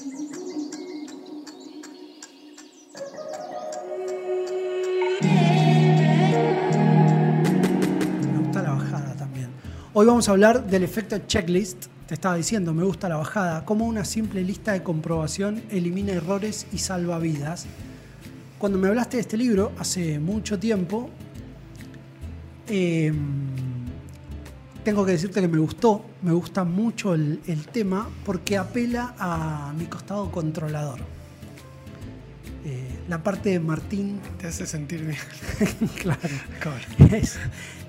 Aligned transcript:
Me 0.00 0.06
gusta 8.38 8.62
la 8.62 8.70
bajada 8.74 9.16
también. 9.16 9.48
Hoy 9.92 10.06
vamos 10.06 10.28
a 10.28 10.32
hablar 10.32 10.64
del 10.68 10.84
efecto 10.84 11.18
checklist. 11.26 11.86
Te 12.06 12.14
estaba 12.14 12.36
diciendo, 12.36 12.72
me 12.72 12.84
gusta 12.84 13.08
la 13.08 13.16
bajada. 13.16 13.64
Cómo 13.64 13.86
una 13.86 14.04
simple 14.04 14.44
lista 14.44 14.72
de 14.72 14.84
comprobación 14.84 15.64
elimina 15.68 16.12
errores 16.12 16.68
y 16.72 16.78
salva 16.78 17.18
vidas. 17.18 17.66
Cuando 18.58 18.78
me 18.78 18.86
hablaste 18.86 19.16
de 19.16 19.22
este 19.22 19.36
libro 19.36 19.72
hace 19.78 20.20
mucho 20.20 20.60
tiempo, 20.60 21.10
eh, 22.68 23.12
tengo 24.84 25.04
que 25.04 25.12
decirte 25.12 25.40
que 25.40 25.48
me 25.48 25.58
gustó, 25.58 26.04
me 26.22 26.32
gusta 26.32 26.64
mucho 26.64 27.14
el, 27.14 27.40
el 27.46 27.66
tema 27.66 28.08
porque 28.24 28.56
apela 28.56 29.14
a 29.18 29.72
mi 29.78 29.86
costado 29.86 30.30
controlador. 30.30 31.00
Eh, 32.64 32.88
la 33.08 33.22
parte 33.22 33.50
de 33.50 33.60
Martín 33.60 34.20
Te 34.38 34.48
hace 34.48 34.66
sentir 34.66 35.02
bien. 35.04 35.18
claro. 36.02 36.20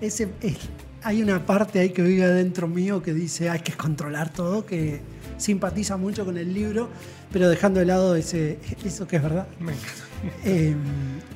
Es- 0.02 0.28
hay 1.02 1.22
una 1.24 1.46
parte 1.46 1.80
ahí 1.80 1.90
que 1.92 2.02
vive 2.02 2.24
adentro 2.26 2.68
mío 2.68 3.02
que 3.02 3.14
dice 3.14 3.50
hay 3.50 3.62
que 3.62 3.72
controlar 3.74 4.32
todo, 4.34 4.66
que 4.66 5.02
simpatiza 5.38 5.96
mucho 5.98 6.26
con 6.26 6.38
el 6.38 6.54
libro, 6.54 6.90
pero 7.32 7.48
dejando 7.50 7.80
de 7.80 7.86
lado 7.86 8.16
ese, 8.16 8.60
eso 8.84 9.08
que 9.08 9.16
es 9.16 9.24
verdad. 9.24 9.48
Me 9.60 9.72
encanta. 9.72 10.04
Eh, 10.44 10.76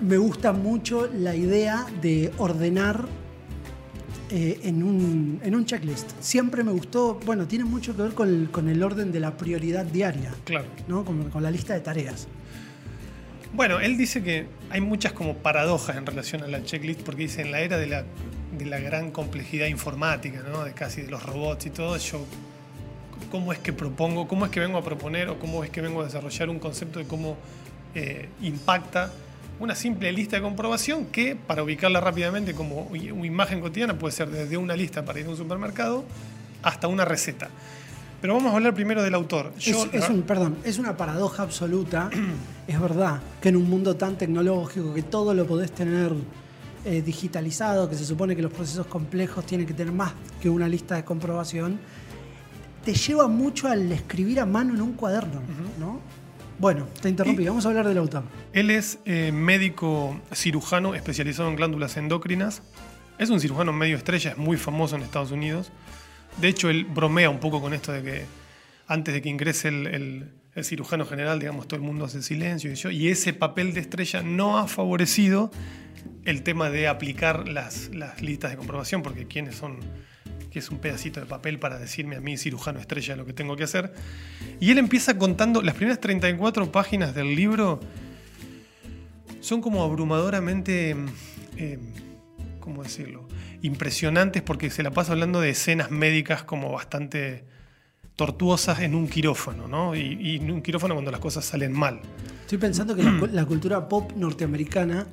me 0.01 0.17
gusta 0.17 0.51
mucho 0.51 1.07
la 1.13 1.35
idea 1.35 1.85
de 2.01 2.31
ordenar 2.37 3.07
eh, 4.29 4.59
en, 4.63 4.83
un, 4.83 5.39
en 5.43 5.55
un 5.55 5.65
checklist. 5.65 6.09
Siempre 6.19 6.63
me 6.63 6.71
gustó, 6.71 7.19
bueno, 7.25 7.47
tiene 7.47 7.65
mucho 7.65 7.95
que 7.95 8.01
ver 8.03 8.13
con 8.13 8.29
el, 8.29 8.49
con 8.51 8.69
el 8.69 8.81
orden 8.83 9.11
de 9.11 9.19
la 9.19 9.35
prioridad 9.37 9.85
diaria, 9.85 10.33
Claro. 10.45 10.65
¿no? 10.87 11.03
con, 11.05 11.29
con 11.29 11.43
la 11.43 11.51
lista 11.51 11.73
de 11.73 11.81
tareas. 11.81 12.27
Bueno, 13.53 13.79
él 13.79 13.97
dice 13.97 14.23
que 14.23 14.47
hay 14.71 14.81
muchas 14.81 15.13
como 15.13 15.35
paradojas 15.37 15.95
en 15.95 16.05
relación 16.05 16.41
a 16.41 16.47
la 16.47 16.63
checklist, 16.63 17.01
porque 17.01 17.23
dice 17.23 17.41
en 17.41 17.51
la 17.51 17.59
era 17.61 17.77
de 17.77 17.85
la, 17.85 18.03
de 18.57 18.65
la 18.65 18.79
gran 18.79 19.11
complejidad 19.11 19.67
informática, 19.67 20.41
¿no? 20.51 20.63
de 20.63 20.73
casi 20.73 21.03
de 21.03 21.11
los 21.11 21.23
robots 21.23 21.67
y 21.67 21.69
todo, 21.69 21.95
yo 21.97 22.25
cómo 23.29 23.53
es 23.53 23.59
que 23.59 23.71
propongo, 23.73 24.27
cómo 24.27 24.45
es 24.45 24.51
que 24.51 24.59
vengo 24.59 24.77
a 24.77 24.83
proponer 24.83 25.29
o 25.29 25.37
cómo 25.39 25.63
es 25.63 25.69
que 25.69 25.81
vengo 25.81 26.01
a 26.01 26.05
desarrollar 26.05 26.49
un 26.49 26.59
concepto 26.59 26.97
de 26.99 27.05
cómo 27.05 27.37
eh, 27.95 28.29
impacta 28.41 29.11
una 29.63 29.75
simple 29.75 30.11
lista 30.11 30.35
de 30.35 30.41
comprobación 30.41 31.05
que, 31.05 31.35
para 31.35 31.63
ubicarla 31.63 32.01
rápidamente 32.01 32.53
como 32.53 32.81
una 32.91 33.25
imagen 33.25 33.61
cotidiana, 33.61 33.97
puede 33.97 34.13
ser 34.13 34.29
desde 34.29 34.57
una 34.57 34.75
lista 34.75 35.05
para 35.05 35.19
ir 35.19 35.25
a 35.25 35.29
un 35.29 35.37
supermercado 35.37 36.03
hasta 36.61 36.87
una 36.87 37.05
receta. 37.05 37.49
Pero 38.21 38.35
vamos 38.35 38.51
a 38.53 38.55
hablar 38.55 38.73
primero 38.73 39.01
del 39.01 39.13
autor. 39.15 39.53
Yo, 39.57 39.85
es, 39.85 40.03
es 40.03 40.09
un, 40.09 40.21
perdón, 40.23 40.57
es 40.63 40.79
una 40.79 40.95
paradoja 40.95 41.43
absoluta. 41.43 42.09
es 42.67 42.79
verdad 42.79 43.21
que 43.41 43.49
en 43.49 43.55
un 43.55 43.69
mundo 43.69 43.95
tan 43.95 44.17
tecnológico 44.17 44.93
que 44.93 45.03
todo 45.03 45.33
lo 45.33 45.45
podés 45.45 45.71
tener 45.71 46.11
eh, 46.85 47.01
digitalizado, 47.01 47.89
que 47.89 47.95
se 47.95 48.05
supone 48.05 48.35
que 48.35 48.41
los 48.41 48.51
procesos 48.51 48.87
complejos 48.87 49.45
tienen 49.45 49.65
que 49.65 49.73
tener 49.73 49.93
más 49.93 50.11
que 50.41 50.49
una 50.49 50.67
lista 50.67 50.95
de 50.95 51.05
comprobación, 51.05 51.79
te 52.83 52.93
lleva 52.93 53.29
mucho 53.29 53.69
al 53.69 53.89
escribir 53.93 54.41
a 54.41 54.45
mano 54.45 54.73
en 54.73 54.81
un 54.81 54.93
cuaderno, 54.93 55.41
¿no? 55.79 56.01
Bueno, 56.59 56.87
te 57.01 57.09
interrumpí, 57.09 57.43
Y- 57.43 57.47
vamos 57.47 57.65
a 57.65 57.69
hablar 57.69 57.87
del 57.87 57.97
autor. 57.97 58.23
Él 58.53 58.69
es 58.69 58.99
eh, 59.05 59.31
médico 59.33 60.19
cirujano 60.33 60.95
especializado 60.95 61.49
en 61.49 61.55
glándulas 61.55 61.97
endocrinas. 61.97 62.61
Es 63.17 63.29
un 63.29 63.39
cirujano 63.39 63.73
medio 63.73 63.97
estrella, 63.97 64.31
es 64.31 64.37
muy 64.37 64.57
famoso 64.57 64.95
en 64.95 65.01
Estados 65.03 65.31
Unidos. 65.31 65.71
De 66.37 66.47
hecho, 66.47 66.69
él 66.69 66.85
bromea 66.85 67.29
un 67.29 67.39
poco 67.39 67.61
con 67.61 67.73
esto 67.73 67.91
de 67.91 68.01
que 68.03 68.25
antes 68.87 69.13
de 69.13 69.21
que 69.21 69.29
ingrese 69.29 69.69
el, 69.69 69.87
el- 69.87 70.31
el 70.55 70.63
cirujano 70.63 71.05
general, 71.05 71.39
digamos, 71.39 71.67
todo 71.67 71.77
el 71.77 71.81
mundo 71.85 72.05
hace 72.05 72.21
silencio 72.21 72.71
y, 72.71 72.75
yo, 72.75 72.91
y 72.91 73.07
ese 73.09 73.33
papel 73.33 73.73
de 73.73 73.79
estrella 73.79 74.21
no 74.21 74.59
ha 74.59 74.67
favorecido 74.67 75.49
el 76.25 76.43
tema 76.43 76.69
de 76.69 76.87
aplicar 76.87 77.47
las, 77.47 77.89
las 77.93 78.21
listas 78.21 78.51
de 78.51 78.57
comprobación, 78.57 79.01
porque 79.01 79.25
quiénes 79.25 79.55
son, 79.55 79.79
que 80.53 80.59
es 80.59 80.69
un 80.69 80.77
pedacito 80.77 81.19
de 81.19 81.25
papel 81.25 81.57
para 81.57 81.79
decirme 81.79 82.15
a 82.15 82.21
mí, 82.21 82.37
cirujano 82.37 82.79
estrella, 82.79 83.15
lo 83.15 83.25
que 83.25 83.33
tengo 83.33 83.55
que 83.55 83.63
hacer. 83.63 83.91
Y 84.59 84.69
él 84.69 84.77
empieza 84.77 85.17
contando, 85.17 85.63
las 85.63 85.73
primeras 85.73 85.99
34 85.99 86.71
páginas 86.71 87.15
del 87.15 87.35
libro 87.35 87.79
son 89.39 89.61
como 89.61 89.83
abrumadoramente, 89.83 90.95
eh, 91.57 91.79
¿cómo 92.59 92.83
decirlo? 92.83 93.27
Impresionantes 93.63 94.43
porque 94.43 94.69
se 94.69 94.83
la 94.83 94.91
pasa 94.91 95.13
hablando 95.13 95.41
de 95.41 95.49
escenas 95.49 95.89
médicas 95.89 96.43
como 96.43 96.71
bastante 96.71 97.45
tortuosas 98.15 98.81
en 98.81 98.93
un 98.93 99.07
quirófano, 99.07 99.67
¿no? 99.67 99.95
Y, 99.95 100.19
y 100.21 100.35
en 100.35 100.51
un 100.51 100.61
quirófano 100.61 100.93
cuando 100.93 101.09
las 101.09 101.19
cosas 101.19 101.43
salen 101.45 101.73
mal. 101.73 101.99
Estoy 102.41 102.59
pensando 102.59 102.95
que 102.95 103.01
la 103.01 103.45
cultura 103.47 103.89
pop 103.89 104.11
norteamericana, 104.15 105.07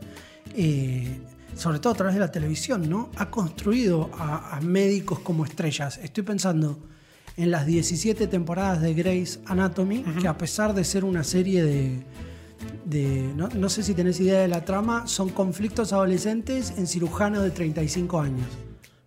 eh, 0.55 1.19
sobre 1.56 1.78
todo 1.78 1.93
a 1.93 1.97
través 1.97 2.15
de 2.15 2.21
la 2.21 2.31
televisión, 2.33 2.88
¿no? 2.88 3.11
ha 3.16 3.31
construido 3.31 4.11
a, 4.19 4.56
a 4.56 4.61
médicos 4.61 5.19
como 5.21 5.44
estrellas. 5.44 5.99
Estoy 6.03 6.25
pensando 6.25 6.78
en 7.37 7.50
las 7.50 7.66
17 7.66 8.27
temporadas 8.27 8.81
de 8.83 8.94
Grey's 8.94 9.41
Anatomy, 9.47 10.03
que 10.21 10.28
a 10.28 10.37
pesar 10.37 10.75
de 10.75 10.84
ser 10.84 11.05
una 11.05 11.25
serie 11.25 11.62
de... 11.62 12.05
de- 12.84 13.33
no, 13.37 13.49
no 13.49 13.69
sé 13.69 13.83
si 13.83 13.94
tenés 13.94 14.21
idea 14.21 14.41
de 14.41 14.49
la 14.49 14.65
trama, 14.65 15.06
son 15.06 15.31
conflictos 15.31 15.93
adolescentes 15.93 16.75
en 16.77 16.87
cirujanos 16.87 17.43
de 17.43 17.50
35 17.50 18.21
años, 18.21 18.47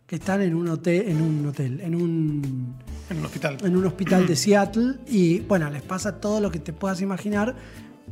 que 0.08 0.16
están 0.16 0.42
en 0.42 0.56
un 0.56 0.68
hotel, 0.70 1.06
en 1.09 1.22
un, 1.22 1.46
hotel, 1.46 1.80
en 1.82 1.96
un 1.96 2.76
En 3.09 3.18
un 3.20 3.26
hospital. 3.26 3.58
en 3.64 3.76
un 3.78 3.86
hospital 3.86 4.26
de 4.26 4.36
Seattle 4.44 4.96
y 5.08 5.40
bueno, 5.42 5.70
les 5.70 5.82
pasa 5.84 6.20
todo 6.20 6.40
lo 6.40 6.50
que 6.52 6.59
te 6.59 6.74
puedas 6.74 7.02
imaginar, 7.02 7.56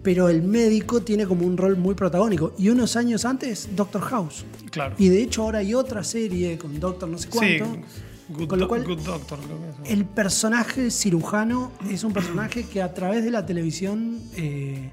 pero 0.03 0.29
el 0.29 0.41
médico 0.41 1.01
tiene 1.01 1.25
como 1.28 1.45
un 1.45 1.57
rol 1.57 1.78
muy 1.78 1.94
protagónico. 1.95 2.53
Y 2.57 2.69
unos 2.69 2.95
años 2.95 3.23
antes, 3.25 3.69
Doctor 3.75 4.01
House. 4.01 4.45
Claro. 4.72 4.95
Y 4.97 5.09
de 5.09 5.22
hecho 5.22 5.44
ahora 5.44 5.59
hay 5.59 5.73
otra 5.73 6.03
serie 6.03 6.57
con 6.57 6.79
Doctor 6.79 7.09
no 7.09 7.17
sé 7.17 7.29
Sí, 7.31 7.38
cuánto. 7.38 7.88
Good, 8.29 8.47
con 8.47 8.59
lo 8.59 8.67
cual, 8.69 8.84
Good 8.85 9.01
Doctor, 9.01 9.40
el 9.85 10.06
personaje 10.06 10.90
cirujano 10.90 11.72
es 11.91 12.06
un 12.06 12.13
personaje 12.13 12.63
que 12.63 12.81
a 12.81 12.94
través 12.94 13.25
de 13.25 13.29
la 13.31 13.45
televisión 13.45 14.19
eh, 14.38 14.90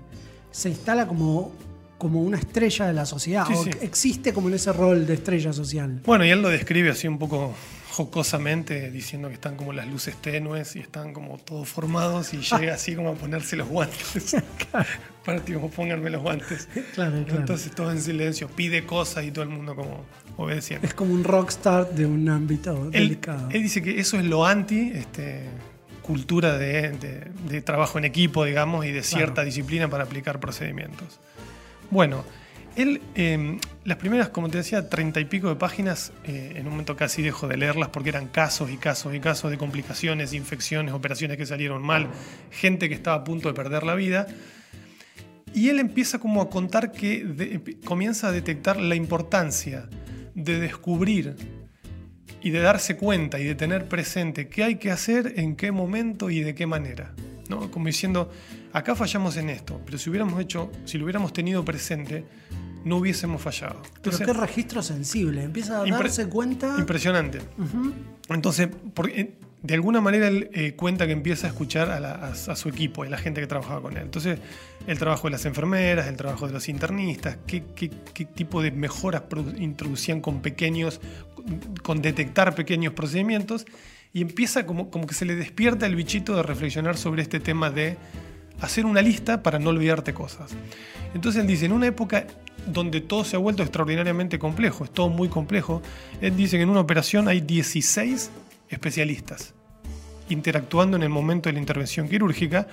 se 0.51 0.71
instala 0.71 1.07
como, 1.07 1.53
como 1.99 2.21
una 2.21 2.37
estrella 2.37 2.87
de 2.89 2.95
la 2.95 3.07
sociedad, 3.07 3.47
Sí, 3.47 3.55
o 3.55 3.63
sí. 3.63 3.71
existe 3.81 4.33
como 4.33 4.49
en 4.49 4.55
ese 4.55 4.73
rol 4.73 5.07
de 5.07 5.15
estrella 5.15 5.53
social. 5.53 6.01
Bueno, 6.05 6.25
y 6.27 6.31
él 6.31 6.43
lo 6.43 6.49
describe 6.49 6.91
así 6.91 7.07
un 7.07 7.19
poco 7.21 7.55
jocosamente, 7.99 8.91
diciendo 8.93 9.27
que 9.29 9.35
están 9.35 9.57
como 9.57 9.73
las 9.73 9.89
luces 9.89 10.15
tenues 10.17 10.77
y 10.77 10.79
están 10.79 11.13
como 11.13 11.37
todos 11.39 11.69
formados 11.69 12.33
y 12.33 12.39
llega 12.39 12.75
así 12.75 12.95
como 12.95 13.11
a 13.11 13.15
ponerse 13.15 13.57
los 13.57 13.67
guantes. 13.69 14.37
Para 15.25 15.41
tipo, 15.45 15.69
pónganme 15.69 16.09
los 16.11 16.23
guantes. 16.23 16.69
Claro, 16.95 17.23
claro. 17.25 17.41
Entonces 17.41 17.75
todo 17.75 17.91
en 17.91 18.01
silencio, 18.01 18.49
pide 18.49 18.87
cosas 18.87 19.25
y 19.25 19.31
todo 19.33 19.43
el 19.43 19.51
mundo 19.51 19.75
como 19.75 20.05
obedeciendo. 20.37 20.87
es 20.87 20.95
como 20.95 21.13
un 21.13 21.25
rockstar 21.25 21.91
de 21.91 22.07
un 22.07 22.29
ámbito 22.29 22.85
Él, 22.87 22.91
delicado. 23.09 23.49
él 23.51 23.63
dice 23.63 23.83
que 23.83 23.99
eso 23.99 24.17
es 24.17 24.25
lo 24.25 24.47
anti 24.47 24.93
este, 24.95 25.43
cultura 26.03 26.57
de, 26.57 26.93
de- 26.93 27.27
de 27.49 27.63
trabajo 27.63 27.99
en 27.99 28.05
equipo, 28.05 28.45
digamos, 28.45 28.87
y 28.87 28.93
de 28.93 29.03
cierta 29.03 29.35
Claro. 29.35 29.47
disciplina 29.47 29.89
para 29.91 30.05
aplicar 30.05 30.39
procedimientos. 30.41 31.19
Bueno, 31.91 32.25
él, 32.79 33.03
eh, 33.17 33.59
las 33.85 33.99
primeras, 33.99 34.29
como 34.29 34.49
te 34.49 34.59
decía, 34.59 34.89
treinta 34.89 35.19
y 35.19 35.25
pico 35.25 35.49
de 35.49 35.57
páginas, 35.57 36.13
eh, 36.25 36.53
en 36.55 36.67
un 36.67 36.71
momento 36.71 36.95
casi 36.95 37.23
dejo 37.23 37.49
de 37.49 37.57
leerlas 37.57 37.89
porque 37.89 38.11
eran 38.11 38.29
casos 38.29 38.71
y 38.71 38.77
casos 38.77 39.15
y 39.15 39.21
casos 39.21 39.51
de 39.51 39.59
complicaciones, 39.59 40.33
infecciones, 40.33 40.95
operaciones 40.95 41.37
que 41.37 41.45
salieron 41.45 41.83
mal, 41.83 42.09
gente 42.51 42.89
que 42.89 42.95
estaba 42.95 43.17
a 43.17 43.25
punto 43.25 43.49
de 43.49 43.55
perder 43.55 43.83
la 43.83 43.95
vida. 43.95 44.29
Y 45.55 45.71
él 45.71 45.81
empieza 45.81 46.21
como 46.21 46.41
a 46.41 46.51
contar 46.51 46.93
que 46.93 47.79
comienza 47.85 48.29
a 48.29 48.33
detectar 48.33 48.79
la 48.79 48.95
importancia 48.95 49.89
de 50.35 50.61
descubrir 50.61 51.35
y 52.41 52.51
de 52.51 52.61
darse 52.61 52.97
cuenta 52.97 53.41
y 53.41 53.45
de 53.45 53.57
tener 53.57 53.89
presente 53.89 54.49
qué 54.49 54.63
hay 54.63 54.77
que 54.77 54.93
hacer, 54.93 55.35
en 55.37 55.57
qué 55.57 55.73
momento 55.73 56.31
y 56.31 56.41
de 56.41 56.55
qué 56.55 56.67
manera. 56.67 57.13
¿no? 57.49 57.71
Como 57.71 57.87
diciendo, 57.87 58.31
acá 58.73 58.95
fallamos 58.95 59.37
en 59.37 59.51
esto, 59.51 59.81
pero 59.85 59.99
si 59.99 60.11
hubiéramos 60.11 60.41
hecho, 60.41 60.71
si 60.85 60.99
lo 60.99 61.05
hubiéramos 61.05 61.33
tenido 61.33 61.65
presente, 61.65 62.25
no 62.85 62.97
hubiésemos 62.97 63.41
fallado. 63.43 63.81
Pero 63.83 63.95
Entonces, 64.17 64.27
qué 64.27 64.33
registro 64.33 64.83
sensible. 64.83 65.43
Empieza 65.43 65.81
a 65.83 65.85
darse 65.87 66.27
cuenta. 66.29 66.77
Impresionante. 66.79 67.41
Entonces, 68.29 68.69
eh, 69.15 69.35
de 69.63 69.75
alguna 69.75 70.01
manera 70.01 70.29
él 70.29 70.51
eh, 70.53 70.75
cuenta 70.75 71.07
que 71.07 71.13
empieza 71.13 71.47
a 71.49 71.51
escuchar 71.51 71.91
a, 71.91 71.99
la- 72.01 72.13
a- 72.15 72.31
a 72.33 72.57
su 72.57 72.69
equipo 72.69 73.05
y 73.05 73.09
la 73.09 73.19
gente 73.19 73.41
que 73.41 73.47
trabajaba 73.47 73.83
con 73.83 73.97
él. 73.97 74.03
Entonces, 74.05 74.39
el 74.87 74.99
trabajo 74.99 75.27
de 75.27 75.33
las 75.33 75.45
enfermeras, 75.47 76.07
el 76.07 76.17
trabajo 76.17 76.47
de 76.47 76.53
los 76.53 76.69
internistas, 76.69 77.39
qué, 77.47 77.65
qué- 77.75 77.91
qué 78.15 78.25
tipo 78.25 78.63
de 78.63 78.71
mejoras 78.71 79.23
introducían 79.59 80.21
con 80.21 80.41
pequeños, 80.43 81.01
con 81.83 82.01
detectar 82.03 82.55
pequeños 82.55 82.93
procedimientos, 82.93 83.67
y 84.13 84.23
empieza 84.23 84.65
como, 84.65 84.91
como 84.91 85.07
que 85.07 85.15
se 85.15 85.25
le 85.25 85.35
despierta 85.35 85.87
el 85.87 85.97
bichito 85.97 86.35
de 86.37 86.43
reflexionar 86.43 86.97
sobre 86.97 87.23
este 87.23 87.41
tema 87.41 87.71
de 87.71 87.97
hacer 88.61 88.87
una 88.87 89.03
lista 89.03 89.43
para 89.43 89.59
no 89.59 89.71
olvidarte 89.71 90.15
cosas. 90.15 90.53
Entonces 91.15 91.43
él 91.43 91.47
dice, 91.47 91.67
en 91.67 91.73
una 91.73 91.87
época 91.87 92.27
donde 92.67 93.01
todo 93.01 93.25
se 93.25 93.37
ha 93.37 93.39
vuelto 93.39 93.63
extraordinariamente 93.63 94.39
complejo, 94.39 94.85
es 94.85 94.91
todo 94.91 95.09
muy 95.09 95.29
complejo, 95.29 95.83
él 96.21 96.37
dice 96.37 96.57
que 96.57 96.65
en 96.65 96.71
una 96.71 96.81
operación 96.81 97.29
hay 97.29 97.41
16 97.41 98.31
especialistas 98.69 99.55
interactuando 100.29 100.97
en 100.97 101.03
el 101.03 101.09
momento 101.09 101.49
de 101.49 101.55
la 101.55 101.59
intervención 101.59 102.09
quirúrgica, 102.09 102.67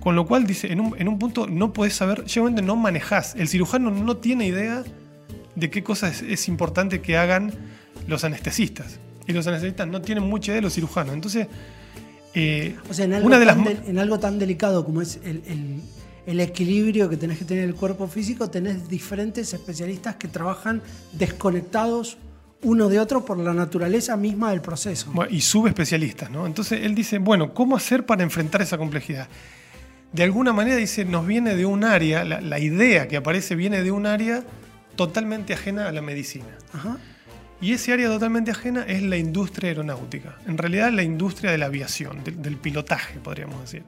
Con 0.00 0.16
lo 0.16 0.26
cual, 0.26 0.46
dice, 0.46 0.70
en 0.70 0.80
un, 0.80 0.94
en 0.98 1.08
un 1.08 1.18
punto 1.18 1.46
no 1.46 1.72
podés 1.72 1.94
saber, 1.94 2.26
llegamente 2.26 2.60
no 2.60 2.76
manejás. 2.76 3.34
El 3.36 3.48
cirujano 3.48 3.90
no 3.90 4.18
tiene 4.18 4.46
idea 4.46 4.84
de 5.54 5.70
qué 5.70 5.82
cosas 5.82 6.20
es, 6.20 6.30
es 6.30 6.48
importante 6.48 7.00
que 7.00 7.16
hagan 7.16 7.54
los 8.06 8.22
anestesistas. 8.22 9.00
Y 9.26 9.32
los 9.32 9.46
anestesistas 9.46 9.88
no 9.88 10.02
tienen 10.02 10.24
mucha 10.24 10.52
idea 10.52 10.56
de 10.56 10.62
los 10.62 10.74
cirujanos. 10.74 11.14
Entonces, 11.14 11.46
eh, 12.34 12.76
O 12.90 12.94
sea, 12.94 13.04
en 13.04 13.14
algo, 13.14 13.26
una 13.26 13.38
de 13.38 13.44
las 13.46 13.56
tan, 13.56 13.64
ma- 13.64 13.70
de- 13.70 13.90
en 13.90 13.98
algo 13.98 14.18
tan 14.18 14.38
delicado 14.38 14.84
como 14.84 15.02
es 15.02 15.18
el, 15.24 15.42
el- 15.46 15.80
el 16.26 16.40
equilibrio 16.40 17.08
que 17.10 17.16
tenés 17.18 17.38
que 17.38 17.44
tener 17.44 17.64
en 17.64 17.70
el 17.70 17.74
cuerpo 17.76 18.08
físico, 18.08 18.48
tenés 18.48 18.88
diferentes 18.88 19.52
especialistas 19.52 20.16
que 20.16 20.26
trabajan 20.26 20.80
desconectados 21.12 22.16
uno 22.62 22.88
de 22.88 22.98
otro 22.98 23.24
por 23.26 23.36
la 23.38 23.52
naturaleza 23.52 24.16
misma 24.16 24.50
del 24.50 24.62
proceso. 24.62 25.10
Bueno, 25.12 25.30
y 25.30 25.42
subespecialistas, 25.42 26.30
¿no? 26.30 26.46
Entonces 26.46 26.80
él 26.82 26.94
dice, 26.94 27.18
bueno, 27.18 27.52
¿cómo 27.52 27.76
hacer 27.76 28.06
para 28.06 28.22
enfrentar 28.22 28.62
esa 28.62 28.78
complejidad? 28.78 29.28
De 30.12 30.22
alguna 30.22 30.52
manera 30.54 30.76
dice, 30.76 31.04
nos 31.04 31.26
viene 31.26 31.56
de 31.56 31.66
un 31.66 31.84
área, 31.84 32.24
la, 32.24 32.40
la 32.40 32.58
idea 32.58 33.06
que 33.06 33.18
aparece 33.18 33.54
viene 33.54 33.82
de 33.82 33.90
un 33.90 34.06
área 34.06 34.42
totalmente 34.96 35.52
ajena 35.52 35.88
a 35.88 35.92
la 35.92 36.00
medicina. 36.00 36.46
Ajá. 36.72 36.96
Y 37.64 37.72
ese 37.72 37.94
área 37.94 38.08
totalmente 38.08 38.50
ajena 38.50 38.82
es 38.86 39.02
la 39.02 39.16
industria 39.16 39.70
aeronáutica. 39.70 40.36
En 40.46 40.58
realidad 40.58 40.92
la 40.92 41.02
industria 41.02 41.50
de 41.50 41.56
la 41.56 41.64
aviación, 41.64 42.22
del, 42.22 42.58
pilotaje, 42.58 43.18
podríamos 43.20 43.58
decir. 43.62 43.84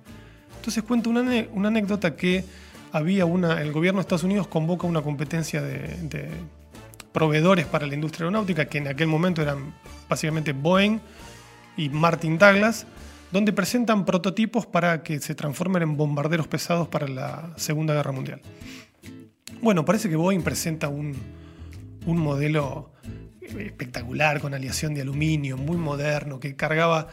Entonces 0.57 0.83
cuento 0.83 1.11
una, 1.11 1.21
una 1.53 1.69
anécdota 1.69 2.17
que 2.17 2.43
había 2.91 3.27
una, 3.27 3.61
el 3.61 3.73
gobierno 3.73 3.99
de 3.99 4.01
Estados 4.01 4.25
Unidos 4.25 4.47
convoca 4.47 4.87
una 4.87 5.03
competencia 5.03 5.61
de, 5.61 5.89
de 6.05 6.31
proveedores 7.13 7.67
para 7.67 7.87
la 7.87 7.93
industria 7.93 8.25
aeronáutica, 8.25 8.65
que 8.65 8.79
en 8.79 8.89
aquel 8.89 9.09
momento 9.09 9.43
eran 9.43 9.75
básicamente 10.09 10.55
Boeing 10.55 10.99
y 11.77 11.91
Martin 11.91 12.39
Douglas, 12.39 12.87
donde 13.31 13.53
presentan 13.53 14.07
prototipos 14.07 14.65
para 14.65 15.03
que 15.03 15.21
se 15.21 15.35
transformen 15.35 15.83
en 15.83 15.99
bombarderos 15.99 16.49
pesados 16.49 16.89
para 16.89 17.09
la 17.09 17.53
Segunda 17.57 17.93
Guerra 17.93 18.13
Mundial. 18.13 18.41
Bueno, 19.61 19.85
parece 19.85 20.09
que 20.09 20.17
Boeing 20.17 20.41
presenta 20.41 20.89
un, 20.89 21.15
un 22.07 22.17
modelo 22.17 22.96
espectacular 23.59 24.41
con 24.41 24.55
aleación 24.55 24.95
de 24.95 25.03
aluminio, 25.03 25.57
muy 25.57 25.77
moderno, 25.77 26.39
que 26.41 26.57
cargaba, 26.57 27.09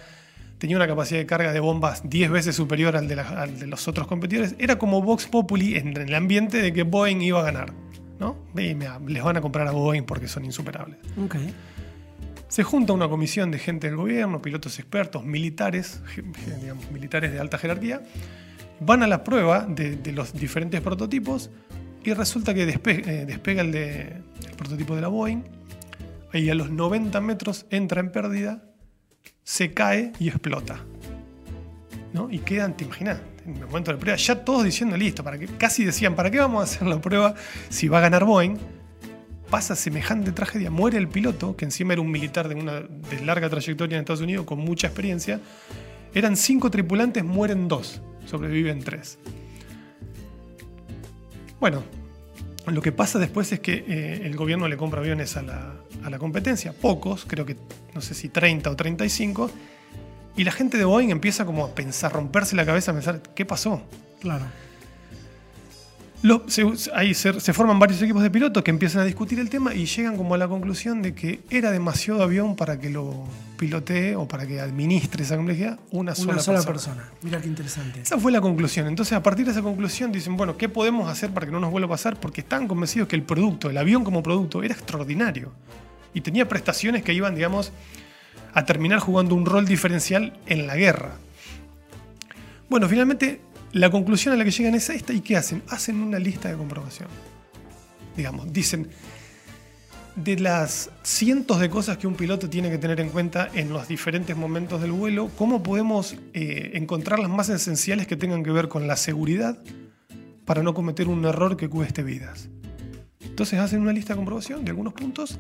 tenía 0.58 0.76
una 0.78 0.88
capacidad 0.88 1.20
de 1.20 1.26
carga 1.26 1.52
de 1.54 1.60
bombas 1.60 2.02
10 2.10 2.30
veces 2.32 2.56
superior 2.56 2.96
al 2.96 3.08
de, 3.08 3.16
la- 3.18 3.28
al 3.42 3.60
de 3.60 3.68
los 3.68 3.88
otros 3.88 4.08
competidores. 4.08 4.56
Era 4.60 4.78
como 4.78 5.02
Vox 5.02 5.28
Populi 5.28 5.76
en 5.76 5.96
el 5.98 6.14
ambiente 6.16 6.62
de 6.62 6.72
que 6.74 6.84
Boeing 6.84 7.22
iba 7.22 7.40
a 7.40 7.44
ganar. 7.44 7.74
¿no? 8.20 8.38
Y 8.56 8.74
mira, 8.76 9.00
les 9.06 9.22
van 9.24 9.36
a 9.38 9.42
comprar 9.42 9.68
a 9.68 9.72
Boeing 9.72 10.04
porque 10.04 10.28
son 10.28 10.46
insuperables. 10.46 10.98
Se 12.48 12.64
junta 12.64 12.94
una 12.94 13.10
comisión 13.10 13.50
de 13.52 13.58
gente 13.58 13.88
del 13.88 13.96
gobierno, 13.98 14.42
pilotos 14.42 14.78
expertos, 14.80 15.26
militares, 15.26 16.02
digamos, 16.62 16.90
militares 16.92 17.32
de 17.34 17.40
alta 17.40 17.58
jerarquía, 17.58 18.02
van 18.80 19.02
a 19.02 19.08
la 19.08 19.24
prueba 19.24 19.66
de, 19.68 19.96
de 19.98 20.12
los 20.12 20.34
diferentes 20.34 20.80
prototipos 20.82 21.50
y 22.04 22.14
resulta 22.14 22.54
que 22.54 22.68
despe- 22.68 23.06
eh, 23.08 23.26
despega 23.26 23.62
el, 23.64 23.72
de- 23.72 24.02
el 24.48 24.56
prototipo 24.56 24.96
de 24.96 25.02
la 25.02 25.08
Boeing 25.08 25.42
y 26.34 26.50
a 26.50 26.56
los 26.56 26.70
90 26.70 27.20
metros 27.22 27.66
entra 27.70 28.00
en 28.02 28.12
pérdida, 28.12 28.64
se 29.44 29.74
cae 29.74 30.14
y 30.20 30.30
explota. 30.30 30.84
¿no? 32.14 32.30
Y 32.32 32.40
quedan, 32.40 32.76
te 32.78 32.86
imaginas, 32.86 33.20
en 33.46 33.58
el 33.58 33.66
momento 33.66 33.92
de 33.92 33.98
la 33.98 34.00
prueba, 34.00 34.18
ya 34.18 34.44
todos 34.44 34.64
diciendo 34.64 34.96
listo, 34.96 35.24
para 35.24 35.38
que, 35.38 35.48
casi 35.48 35.84
decían, 35.84 36.16
¿para 36.16 36.32
qué 36.32 36.40
vamos 36.40 36.62
a 36.62 36.64
hacer 36.64 36.88
la 36.88 37.00
prueba 37.02 37.34
si 37.70 37.88
va 37.88 38.00
a 38.00 38.02
ganar 38.02 38.26
Boeing? 38.26 38.58
pasa 39.54 39.76
semejante 39.76 40.32
tragedia, 40.32 40.72
muere 40.72 40.98
el 40.98 41.08
piloto, 41.08 41.56
que 41.56 41.64
encima 41.64 41.94
era 41.94 42.02
un 42.02 42.10
militar 42.10 42.50
de 42.50 42.56
una 42.56 42.80
de 42.80 43.24
larga 43.24 43.48
trayectoria 43.52 43.98
en 43.98 44.00
Estados 44.00 44.22
Unidos, 44.22 44.48
con 44.48 44.58
mucha 44.58 44.88
experiencia. 44.88 45.40
Eran 46.16 46.36
cinco 46.36 46.72
tripulantes, 46.72 47.24
mueren 47.24 47.68
dos, 47.68 48.02
sobreviven 48.26 48.80
tres. 48.80 49.20
Bueno, 51.60 51.84
lo 52.68 52.82
que 52.82 52.92
pasa 52.92 53.20
después 53.20 53.52
es 53.52 53.60
que 53.60 53.84
eh, 53.88 54.22
el 54.24 54.36
gobierno 54.36 54.68
le 54.68 54.78
compra 54.78 55.02
aviones 55.02 55.36
a 55.38 55.42
la, 55.42 55.74
a 56.04 56.10
la 56.10 56.18
competencia, 56.20 56.74
pocos, 56.74 57.26
creo 57.28 57.46
que 57.46 57.58
no 57.94 58.02
sé 58.02 58.14
si 58.14 58.30
30 58.30 58.70
o 58.70 58.76
35, 58.76 59.52
y 60.36 60.44
la 60.44 60.52
gente 60.52 60.78
de 60.78 60.86
Boeing 60.86 61.10
empieza 61.10 61.46
como 61.46 61.66
a 61.66 61.76
pensar, 61.76 62.14
romperse 62.14 62.56
la 62.56 62.66
cabeza, 62.66 62.92
a 62.92 62.94
pensar, 62.94 63.22
¿qué 63.36 63.46
pasó? 63.46 63.82
Claro. 64.20 64.46
Lo- 66.24 66.44
se, 66.48 66.66
ahí 66.96 67.14
se, 67.14 67.40
se 67.42 67.52
forman 67.54 67.78
varios 67.80 68.02
equipos 68.02 68.24
de 68.24 68.32
pilotos 68.32 68.64
que 68.64 68.72
empiezan 68.72 69.02
a 69.02 69.06
discutir 69.06 69.40
el 69.40 69.50
tema 69.50 69.76
y 69.76 69.86
llegan 69.86 70.16
como 70.18 70.34
a 70.36 70.38
la 70.38 70.48
conclusión 70.48 71.02
de 71.02 71.14
que 71.14 71.42
era 71.50 71.70
demasiado 71.70 72.24
avión 72.24 72.56
para 72.56 72.80
que 72.80 72.90
lo 72.90 73.26
pilotee 73.58 74.16
o 74.16 74.26
para 74.28 74.48
que 74.48 74.60
administre 74.62 75.24
esa 75.24 75.36
complejidad 75.36 75.80
una 75.92 76.16
sola, 76.16 76.34
Una 76.34 76.42
sola 76.42 76.64
persona. 76.64 76.96
persona. 76.96 77.20
Mira 77.24 77.42
qué 77.42 77.48
interesante. 77.50 78.02
Esa 78.02 78.18
fue 78.18 78.32
la 78.32 78.40
conclusión. 78.40 78.88
Entonces, 78.88 79.14
a 79.14 79.22
partir 79.22 79.44
de 79.46 79.52
esa 79.52 79.62
conclusión, 79.62 80.12
dicen, 80.14 80.38
bueno, 80.38 80.56
¿qué 80.58 80.70
podemos 80.70 81.10
hacer 81.10 81.30
para 81.32 81.46
que 81.46 81.52
no 81.52 81.60
nos 81.60 81.72
vuelva 81.72 81.88
a 81.88 81.90
pasar? 81.92 82.18
Porque 82.18 82.40
estaban 82.42 82.68
convencidos 82.70 83.10
que 83.10 83.18
el 83.18 83.24
producto, 83.24 83.70
el 83.70 83.78
avión 83.78 84.04
como 84.06 84.24
producto, 84.24 84.64
era 84.64 84.74
extraordinario. 84.74 85.52
Y 86.14 86.22
tenía 86.22 86.48
prestaciones 86.48 87.04
que 87.04 87.14
iban, 87.14 87.36
digamos, 87.36 87.74
a 88.54 88.64
terminar 88.66 89.00
jugando 89.00 89.36
un 89.36 89.46
rol 89.46 89.66
diferencial 89.66 90.32
en 90.46 90.68
la 90.68 90.76
guerra. 90.78 91.16
Bueno, 92.70 92.88
finalmente, 92.88 93.42
la 93.74 93.90
conclusión 93.90 94.34
a 94.34 94.38
la 94.38 94.46
que 94.46 94.52
llegan 94.52 94.76
es 94.76 94.90
esta. 94.90 95.14
¿Y 95.14 95.22
qué 95.22 95.36
hacen? 95.36 95.64
Hacen 95.70 95.98
una 95.98 96.20
lista 96.20 96.50
de 96.50 96.56
comprobación. 96.56 97.10
Digamos, 98.16 98.54
dicen, 98.54 98.90
de 100.16 100.38
las 100.38 100.92
cientos 101.02 101.60
de 101.60 101.70
cosas 101.70 101.98
que 101.98 102.06
un 102.06 102.14
piloto 102.14 102.50
tiene 102.50 102.70
que 102.70 102.78
tener 102.78 103.00
en 103.00 103.10
cuenta 103.10 103.50
en 103.54 103.70
los 103.70 103.88
diferentes 103.88 104.38
momentos 104.38 104.80
del 104.82 104.92
vuelo, 104.92 105.32
¿cómo 105.36 105.64
podemos 105.64 106.16
eh, 106.34 106.72
encontrar 106.76 107.18
las 107.18 107.32
más 107.32 107.50
esenciales 107.50 108.06
que 108.06 108.16
tengan 108.16 108.44
que 108.44 108.52
ver 108.52 108.68
con 108.68 108.88
la 108.88 108.96
seguridad 108.96 109.60
para 110.46 110.62
no 110.62 110.76
cometer 110.76 111.08
un 111.08 111.26
error 111.26 111.58
que 111.58 111.68
cueste 111.68 112.04
vidas? 112.04 112.50
Entonces 113.22 113.60
hacen 113.60 113.82
una 113.82 113.94
lista 113.94 114.14
de 114.14 114.18
comprobación 114.18 114.64
de 114.64 114.70
algunos 114.70 114.94
puntos 114.94 115.40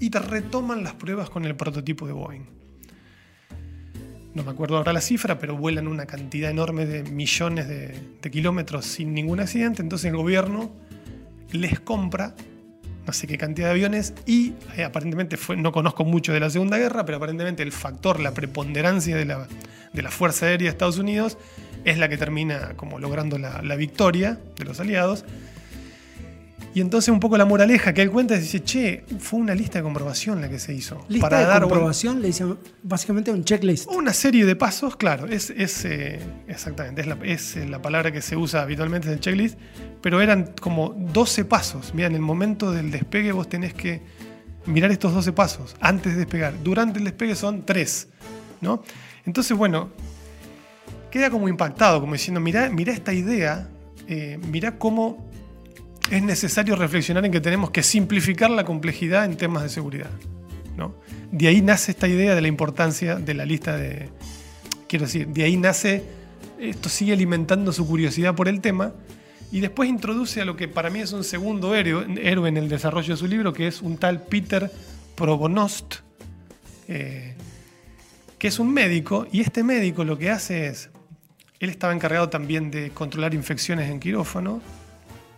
y 0.00 0.10
te 0.10 0.18
retoman 0.18 0.82
las 0.82 0.94
pruebas 0.94 1.30
con 1.30 1.44
el 1.44 1.54
prototipo 1.54 2.08
de 2.08 2.12
Boeing. 2.12 2.57
No 4.34 4.44
me 4.44 4.50
acuerdo 4.50 4.76
ahora 4.76 4.92
la 4.92 5.00
cifra, 5.00 5.38
pero 5.38 5.56
vuelan 5.56 5.88
una 5.88 6.06
cantidad 6.06 6.50
enorme 6.50 6.86
de 6.86 7.02
millones 7.02 7.68
de, 7.68 8.30
kilómetros 8.30 8.84
sin 8.84 9.14
ningún 9.14 9.40
accidente. 9.40 9.82
Entonces 9.82 10.10
el 10.10 10.16
gobierno 10.16 10.70
les 11.50 11.80
compra 11.80 12.34
no 13.06 13.14
sé 13.14 13.26
qué 13.26 13.38
cantidad 13.38 13.68
de 13.68 13.72
aviones 13.72 14.12
y 14.26 14.52
eh, 14.76 14.84
aparentemente 14.84 15.38
fue, 15.38 15.56
no 15.56 15.72
conozco 15.72 16.04
mucho 16.04 16.34
de 16.34 16.40
la 16.40 16.50
Segunda 16.50 16.76
Guerra, 16.76 17.06
pero 17.06 17.16
aparentemente 17.16 17.62
el 17.62 17.72
factor, 17.72 18.20
la 18.20 18.34
preponderancia 18.34 19.16
de 19.16 19.24
la, 19.24 19.48
de 19.94 20.02
la 20.02 20.10
Fuerza 20.10 20.44
Aérea 20.44 20.66
de 20.66 20.72
Estados 20.72 20.98
Unidos 20.98 21.38
es 21.86 21.96
la 21.96 22.10
que 22.10 22.18
termina 22.18 22.74
como 22.76 22.98
logrando 22.98 23.38
la, 23.38 23.62
la 23.62 23.76
victoria 23.76 24.38
de 24.58 24.64
los 24.66 24.78
aliados. 24.78 25.24
Y 26.74 26.80
entonces 26.80 27.08
un 27.08 27.20
poco 27.20 27.36
la 27.38 27.44
moraleja 27.44 27.92
que 27.94 28.02
él 28.02 28.10
cuenta 28.10 28.34
es, 28.34 28.42
dice, 28.42 28.62
che, 28.62 29.04
fue 29.18 29.40
una 29.40 29.54
lista 29.54 29.78
de 29.78 29.82
comprobación 29.82 30.40
la 30.40 30.48
que 30.48 30.58
se 30.58 30.74
hizo. 30.74 31.04
Lista 31.08 31.28
para 31.28 31.40
de 31.40 31.46
dar 31.46 31.62
comprobación 31.62 32.20
le 32.20 32.28
dicen 32.28 32.58
básicamente 32.82 33.30
un 33.30 33.44
checklist. 33.44 33.88
una 33.90 34.12
serie 34.12 34.44
de 34.44 34.54
pasos, 34.54 34.96
claro, 34.96 35.26
es, 35.26 35.50
es, 35.50 35.84
eh, 35.84 36.20
exactamente, 36.46 37.00
es 37.00 37.06
la, 37.06 37.18
es, 37.22 37.56
eh, 37.56 37.66
la 37.66 37.80
palabra 37.80 38.12
que 38.12 38.20
se 38.20 38.36
usa 38.36 38.62
habitualmente 38.62 39.08
en 39.08 39.14
el 39.14 39.20
checklist, 39.20 39.58
pero 40.02 40.20
eran 40.20 40.52
como 40.60 40.94
12 40.96 41.44
pasos. 41.46 41.94
Mira, 41.94 42.08
en 42.08 42.14
el 42.14 42.20
momento 42.20 42.70
del 42.70 42.90
despegue 42.90 43.32
vos 43.32 43.48
tenés 43.48 43.74
que 43.74 44.02
mirar 44.66 44.90
estos 44.90 45.14
12 45.14 45.32
pasos 45.32 45.74
antes 45.80 46.12
de 46.12 46.20
despegar. 46.20 46.54
Durante 46.62 46.98
el 46.98 47.04
despegue 47.06 47.34
son 47.34 47.64
3, 47.64 48.08
¿no? 48.60 48.82
Entonces, 49.24 49.56
bueno, 49.56 49.90
queda 51.10 51.30
como 51.30 51.48
impactado, 51.48 52.00
como 52.00 52.12
diciendo, 52.12 52.40
mirá, 52.40 52.68
mirá 52.70 52.92
esta 52.92 53.12
idea, 53.12 53.68
eh, 54.06 54.38
mirá 54.50 54.78
cómo 54.78 55.28
es 56.10 56.22
necesario 56.22 56.76
reflexionar 56.76 57.24
en 57.24 57.32
que 57.32 57.40
tenemos 57.40 57.70
que 57.70 57.82
simplificar 57.82 58.50
la 58.50 58.64
complejidad 58.64 59.24
en 59.24 59.36
temas 59.36 59.62
de 59.62 59.68
seguridad. 59.68 60.10
¿no? 60.76 60.94
De 61.30 61.48
ahí 61.48 61.60
nace 61.60 61.90
esta 61.90 62.08
idea 62.08 62.34
de 62.34 62.40
la 62.40 62.48
importancia 62.48 63.16
de 63.16 63.34
la 63.34 63.44
lista 63.44 63.76
de... 63.76 64.08
Quiero 64.88 65.04
decir, 65.04 65.28
de 65.28 65.44
ahí 65.44 65.56
nace, 65.56 66.02
esto 66.58 66.88
sigue 66.88 67.12
alimentando 67.12 67.72
su 67.72 67.86
curiosidad 67.86 68.34
por 68.34 68.48
el 68.48 68.60
tema 68.60 68.94
y 69.52 69.60
después 69.60 69.88
introduce 69.88 70.40
a 70.40 70.44
lo 70.44 70.56
que 70.56 70.66
para 70.66 70.88
mí 70.88 71.00
es 71.00 71.12
un 71.12 71.24
segundo 71.24 71.74
héroe, 71.74 72.06
en 72.48 72.56
el 72.56 72.68
desarrollo 72.68 73.14
de 73.14 73.18
su 73.18 73.26
libro, 73.26 73.52
que 73.52 73.66
es 73.66 73.82
un 73.82 73.98
tal 73.98 74.22
Peter 74.22 74.70
Probonost, 75.14 75.96
eh, 76.86 77.34
que 78.38 78.48
es 78.48 78.58
un 78.58 78.72
médico 78.72 79.26
y 79.30 79.40
este 79.40 79.62
médico 79.62 80.04
lo 80.04 80.16
que 80.16 80.30
hace 80.30 80.68
es, 80.68 80.88
él 81.60 81.70
estaba 81.70 81.92
encargado 81.92 82.30
también 82.30 82.70
de 82.70 82.90
controlar 82.90 83.34
infecciones 83.34 83.90
en 83.90 84.00
quirófano, 84.00 84.62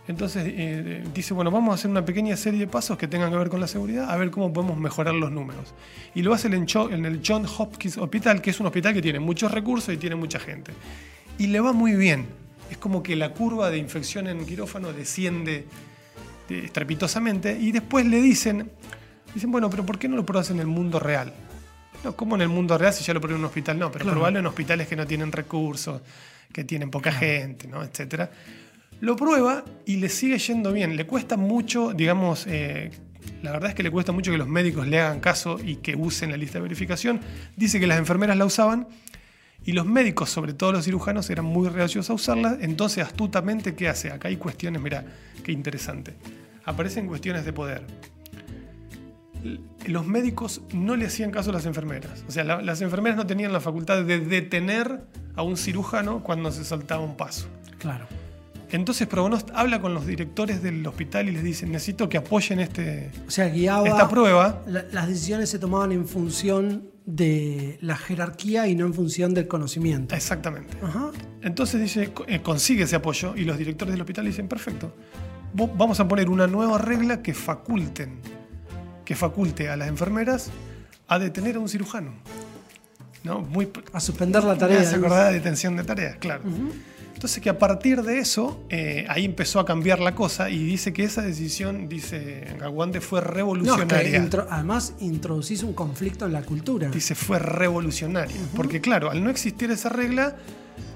entonces 0.07 0.43
eh, 0.47 1.03
dice, 1.13 1.33
bueno, 1.33 1.51
vamos 1.51 1.71
a 1.71 1.75
hacer 1.75 1.89
una 1.91 2.03
pequeña 2.03 2.35
serie 2.35 2.59
de 2.59 2.67
pasos 2.67 2.97
que 2.97 3.07
tengan 3.07 3.29
que 3.31 3.37
ver 3.37 3.49
con 3.49 3.59
la 3.59 3.67
seguridad, 3.67 4.09
a 4.09 4.17
ver 4.17 4.31
cómo 4.31 4.51
podemos 4.51 4.77
mejorar 4.77 5.13
los 5.13 5.31
números. 5.31 5.73
Y 6.15 6.23
lo 6.23 6.33
hace 6.33 6.47
en, 6.47 6.53
el 7.05 7.21
John 7.25 7.45
Hopkins 7.45 7.97
Hospital, 7.97 8.41
que 8.41 8.49
es 8.49 8.59
un 8.59 8.65
hospital 8.65 8.93
que 8.93 9.01
tiene 9.01 9.19
muchos 9.19 9.51
recursos 9.51 9.93
y 9.93 9.97
tiene 9.97 10.15
mucha 10.15 10.39
gente. 10.39 10.73
Y 11.37 11.47
le 11.47 11.59
va 11.59 11.71
muy 11.71 11.93
bien. 11.93 12.25
Es 12.71 12.77
como 12.77 13.03
que 13.03 13.15
la 13.15 13.29
curva 13.33 13.69
de 13.69 13.77
infección 13.77 14.27
en 14.27 14.45
quirófano 14.45 14.91
desciende 14.91 15.67
eh, 16.49 16.61
estrepitosamente 16.65 17.57
y 17.59 17.71
después 17.71 18.05
le 18.05 18.21
dicen, 18.21 18.71
dicen, 19.33 19.51
bueno, 19.51 19.69
pero 19.69 19.85
¿por 19.85 19.99
qué 19.99 20.07
no 20.07 20.15
lo 20.15 20.25
pruebas 20.25 20.49
en 20.49 20.59
el 20.59 20.67
mundo 20.67 20.99
real? 20.99 21.31
No, 22.03 22.15
¿cómo 22.15 22.35
en 22.35 22.41
el 22.41 22.49
mundo 22.49 22.77
real 22.77 22.93
si 22.93 23.03
ya 23.03 23.13
lo 23.13 23.21
pruebas 23.21 23.37
en 23.37 23.41
un 23.41 23.45
hospital? 23.45 23.77
No, 23.77 23.91
pero 23.91 24.03
Claro. 24.03 24.15
probarlo 24.15 24.39
en 24.39 24.47
hospitales 24.47 24.87
que 24.87 24.95
no 24.95 25.05
tienen 25.05 25.31
recursos, 25.31 26.01
que 26.51 26.63
tienen 26.63 26.89
poca 26.89 27.11
gente, 27.11 27.67
¿no? 27.67 27.83
etcétera. 27.83 28.31
Lo 29.01 29.15
prueba 29.15 29.65
y 29.85 29.97
le 29.97 30.07
sigue 30.09 30.37
yendo 30.37 30.71
bien. 30.71 30.95
Le 30.95 31.05
cuesta 31.05 31.35
mucho, 31.35 31.91
digamos, 31.93 32.45
eh, 32.47 32.91
la 33.43 33.51
verdad 33.51 33.69
es 33.71 33.75
que 33.75 33.83
le 33.83 33.91
cuesta 33.91 34.11
mucho 34.11 34.31
que 34.31 34.37
los 34.37 34.47
médicos 34.47 34.87
le 34.87 34.99
hagan 34.99 35.19
caso 35.19 35.57
y 35.63 35.77
que 35.77 35.95
usen 35.95 36.31
la 36.31 36.37
lista 36.37 36.59
de 36.59 36.63
verificación. 36.63 37.19
Dice 37.57 37.79
que 37.79 37.87
las 37.87 37.97
enfermeras 37.97 38.37
la 38.37 38.45
usaban 38.45 38.87
y 39.65 39.73
los 39.73 39.85
médicos, 39.85 40.29
sobre 40.29 40.53
todo 40.53 40.71
los 40.71 40.85
cirujanos, 40.85 41.29
eran 41.29 41.45
muy 41.45 41.67
reacios 41.69 42.09
a 42.09 42.13
usarla. 42.13 42.57
Entonces, 42.61 43.03
astutamente, 43.03 43.73
¿qué 43.75 43.89
hace? 43.89 44.11
Acá 44.11 44.27
hay 44.27 44.37
cuestiones, 44.37 44.81
mira, 44.81 45.03
qué 45.43 45.51
interesante. 45.51 46.13
Aparecen 46.65 47.07
cuestiones 47.07 47.43
de 47.43 47.53
poder. 47.53 47.81
Los 49.87 50.05
médicos 50.05 50.61
no 50.73 50.95
le 50.95 51.07
hacían 51.07 51.31
caso 51.31 51.49
a 51.49 51.53
las 51.53 51.65
enfermeras. 51.65 52.23
O 52.27 52.31
sea, 52.31 52.43
la- 52.43 52.61
las 52.61 52.81
enfermeras 52.81 53.17
no 53.17 53.25
tenían 53.25 53.51
la 53.51 53.59
facultad 53.59 54.03
de 54.03 54.19
detener 54.19 55.01
a 55.35 55.41
un 55.41 55.57
cirujano 55.57 56.21
cuando 56.21 56.51
se 56.51 56.63
saltaba 56.63 57.03
un 57.03 57.17
paso. 57.17 57.47
Claro. 57.79 58.05
Entonces 58.71 59.07
Probonost 59.07 59.49
habla 59.53 59.81
con 59.81 59.93
los 59.93 60.05
directores 60.07 60.63
del 60.63 60.85
hospital 60.87 61.27
y 61.27 61.31
les 61.31 61.43
dice, 61.43 61.65
necesito 61.65 62.07
que 62.09 62.17
apoyen 62.17 62.59
este, 62.59 63.11
O 63.27 63.31
sea, 63.31 63.49
guiaba. 63.49 63.87
esta 63.87 64.07
prueba. 64.09 64.61
la- 64.67 64.85
las 64.91 65.07
decisiones 65.07 65.49
se 65.49 65.59
tomaban 65.59 65.91
en 65.91 66.07
función 66.07 66.89
de 67.05 67.77
la 67.81 67.97
jerarquía 67.97 68.67
y 68.67 68.75
no 68.75 68.85
en 68.85 68.93
función 68.93 69.33
del 69.33 69.47
conocimiento. 69.47 70.15
Exactamente. 70.15 70.77
Ajá. 70.81 71.11
Entonces 71.41 71.81
dice, 71.81 72.11
eh, 72.27 72.41
consigue 72.41 72.83
ese 72.83 72.95
apoyo 72.95 73.33
y 73.35 73.43
los 73.43 73.57
directores 73.57 73.91
del 73.93 74.01
hospital 74.01 74.25
dicen, 74.25 74.47
perfecto, 74.47 74.95
vamos 75.53 75.99
a 75.99 76.07
poner 76.07 76.29
una 76.29 76.47
nueva 76.47 76.77
regla 76.77 77.21
que 77.21 77.33
faculten, 77.33 78.19
que 79.03 79.15
faculte 79.15 79.67
a 79.69 79.75
las 79.75 79.89
enfermeras 79.89 80.49
a 81.07 81.19
detener 81.19 81.57
a 81.57 81.59
un 81.59 81.67
cirujano. 81.67 82.13
¿No? 83.23 83.41
Muy, 83.41 83.69
A 83.93 83.99
suspender 83.99 84.43
la 84.43 84.57
tarea. 84.57 84.81
acordar 84.89 85.27
de 85.27 85.33
detención 85.33 85.75
de 85.75 85.83
tareas, 85.83 86.15
claro. 86.17 86.41
Entonces 87.21 87.43
que 87.43 87.51
a 87.51 87.59
partir 87.59 88.01
de 88.01 88.17
eso, 88.17 88.65
eh, 88.69 89.05
ahí 89.07 89.25
empezó 89.25 89.59
a 89.59 89.65
cambiar 89.65 89.99
la 89.99 90.15
cosa 90.15 90.49
y 90.49 90.57
dice 90.57 90.91
que 90.91 91.03
esa 91.03 91.21
decisión, 91.21 91.87
dice 91.87 92.47
Gawande, 92.59 92.99
fue 92.99 93.19
No, 93.21 93.25
es 93.27 93.29
que 93.29 93.35
revolucionaria. 93.35 94.17
intro- 94.17 94.47
además 94.49 94.95
introducís 95.01 95.61
un 95.61 95.73
conflicto 95.73 96.25
en 96.25 96.33
la 96.33 96.41
cultura. 96.41 96.89
dice 96.89 97.13
fue 97.13 97.37
revolucionaria. 97.37 98.35
Porque 98.55 98.81
claro, 98.81 99.11
al 99.11 99.23
no 99.23 99.29
existir 99.29 99.69
esa 99.69 99.89
regla 99.89 100.35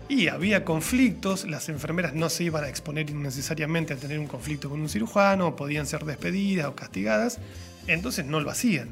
y 0.09 0.27
había 0.29 0.65
conflictos, 0.65 1.45
las 1.47 1.69
enfermeras 1.69 2.15
no 2.15 2.27
se 2.29 2.45
iban 2.45 2.63
a 2.63 2.69
exponer 2.69 3.07
innecesariamente 3.07 3.93
a 3.93 3.97
tener 3.97 4.17
un 4.17 4.25
conflicto 4.25 4.67
con 4.67 4.81
un 4.81 4.89
cirujano, 4.89 5.55
podían 5.55 5.85
ser 5.85 6.05
despedidas 6.05 6.65
o 6.65 6.73
castigadas, 6.73 7.37
entonces 7.85 8.25
no 8.25 8.39
lo 8.39 8.49
hacían. 8.49 8.89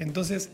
Entonces 0.00 0.50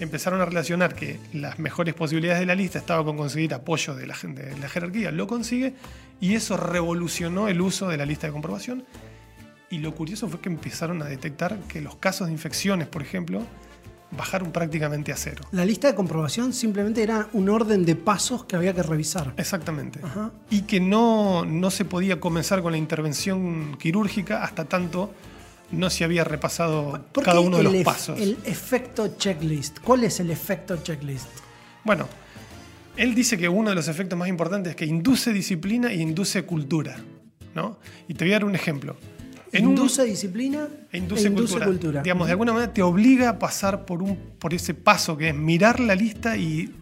empezaron 0.00 0.40
a 0.40 0.44
relacionar 0.44 0.94
que 0.94 1.18
las 1.32 1.58
mejores 1.58 1.94
posibilidades 1.94 2.40
de 2.40 2.46
la 2.46 2.54
lista 2.54 2.78
estaban 2.78 3.04
con 3.04 3.16
conseguir 3.16 3.52
apoyo 3.54 3.94
de 3.94 4.06
la, 4.06 4.14
gente- 4.14 4.42
de 4.46 4.58
la 4.58 4.68
jerarquía, 4.68 5.10
lo 5.10 5.26
consigue, 5.26 5.74
y 6.20 6.34
eso 6.34 6.56
revolucionó 6.56 7.48
el 7.48 7.60
uso 7.60 7.88
de 7.88 7.96
la 7.96 8.06
lista 8.06 8.26
de 8.26 8.32
comprobación. 8.32 8.84
Y 9.70 9.78
lo 9.78 9.94
curioso 9.94 10.28
fue 10.28 10.40
que 10.40 10.48
empezaron 10.48 11.02
a 11.02 11.04
detectar 11.04 11.58
que 11.68 11.80
los 11.80 11.96
casos 11.96 12.28
de 12.28 12.32
infecciones, 12.32 12.88
por 12.88 13.02
ejemplo, 13.02 13.42
bajaron 14.10 14.50
prácticamente 14.52 15.12
a 15.12 15.16
cero. 15.16 15.44
La 15.52 15.66
lista 15.66 15.86
de 15.88 15.94
comprobación 15.94 16.54
simplemente 16.54 17.02
era 17.02 17.28
un 17.34 17.50
orden 17.50 17.84
de 17.84 17.94
pasos 17.94 18.44
que 18.46 18.56
había 18.56 18.72
que 18.72 18.82
revisar. 18.82 19.34
Exactamente. 19.36 20.00
Ajá. 20.02 20.30
Y 20.48 20.62
que 20.62 20.80
no, 20.80 21.44
no 21.44 21.70
se 21.70 21.84
podía 21.84 22.18
comenzar 22.18 22.62
con 22.62 22.72
la 22.72 22.78
intervención 22.78 23.76
quirúrgica 23.78 24.42
hasta 24.42 24.64
tanto 24.64 25.12
no 25.70 25.90
se 25.90 26.04
había 26.04 26.24
repasado 26.24 27.04
¿Por 27.12 27.24
cada 27.24 27.40
uno 27.40 27.58
de 27.58 27.64
los 27.64 27.76
pasos. 27.84 28.18
El 28.20 28.38
efecto 28.44 29.16
checklist. 29.18 29.80
¿Cuál 29.80 30.04
es 30.04 30.20
el 30.20 30.30
efecto 30.30 30.76
checklist? 30.82 31.28
Bueno, 31.84 32.08
él 32.96 33.14
dice 33.14 33.36
que 33.38 33.48
uno 33.48 33.70
de 33.70 33.76
los 33.76 33.88
efectos 33.88 34.18
más 34.18 34.28
importantes 34.28 34.70
es 34.70 34.76
que 34.76 34.86
induce 34.86 35.32
disciplina 35.32 35.90
e 35.90 35.96
induce 35.96 36.44
cultura. 36.44 36.96
¿no? 37.54 37.78
Y 38.06 38.14
te 38.14 38.24
voy 38.24 38.32
a 38.32 38.36
dar 38.36 38.44
un 38.44 38.54
ejemplo. 38.54 38.96
En 39.52 39.66
un- 39.66 39.72
induce 39.72 40.04
disciplina 40.04 40.68
e 40.92 40.98
induce, 40.98 41.28
e 41.28 41.32
cultura. 41.32 42.02
Digamos, 42.02 42.26
de 42.26 42.32
alguna 42.32 42.52
manera 42.52 42.72
te 42.72 42.82
obliga 42.82 43.30
a 43.30 43.38
pasar 43.38 43.84
por, 43.86 44.02
un, 44.02 44.16
por 44.38 44.52
ese 44.52 44.74
paso 44.74 45.16
que 45.16 45.30
es 45.30 45.34
mirar 45.34 45.80
la 45.80 45.94
lista 45.94 46.36
y 46.36 46.74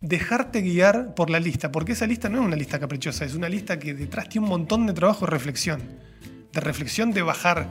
dejarte 0.00 0.62
guiar 0.62 1.14
por 1.14 1.30
la 1.30 1.40
lista, 1.40 1.72
porque 1.72 1.92
esa 1.92 2.06
lista 2.06 2.28
no 2.28 2.40
es 2.40 2.44
una 2.44 2.56
lista 2.56 2.78
caprichosa, 2.78 3.24
es 3.24 3.34
una 3.34 3.48
lista 3.48 3.78
que 3.78 3.94
detrás 3.94 4.28
tiene 4.28 4.44
un 4.44 4.50
montón 4.50 4.86
de 4.86 4.92
trabajo 4.92 5.26
de 5.26 5.30
reflexión, 5.30 5.80
de 6.52 6.60
reflexión 6.60 7.12
de 7.12 7.22
bajar 7.22 7.68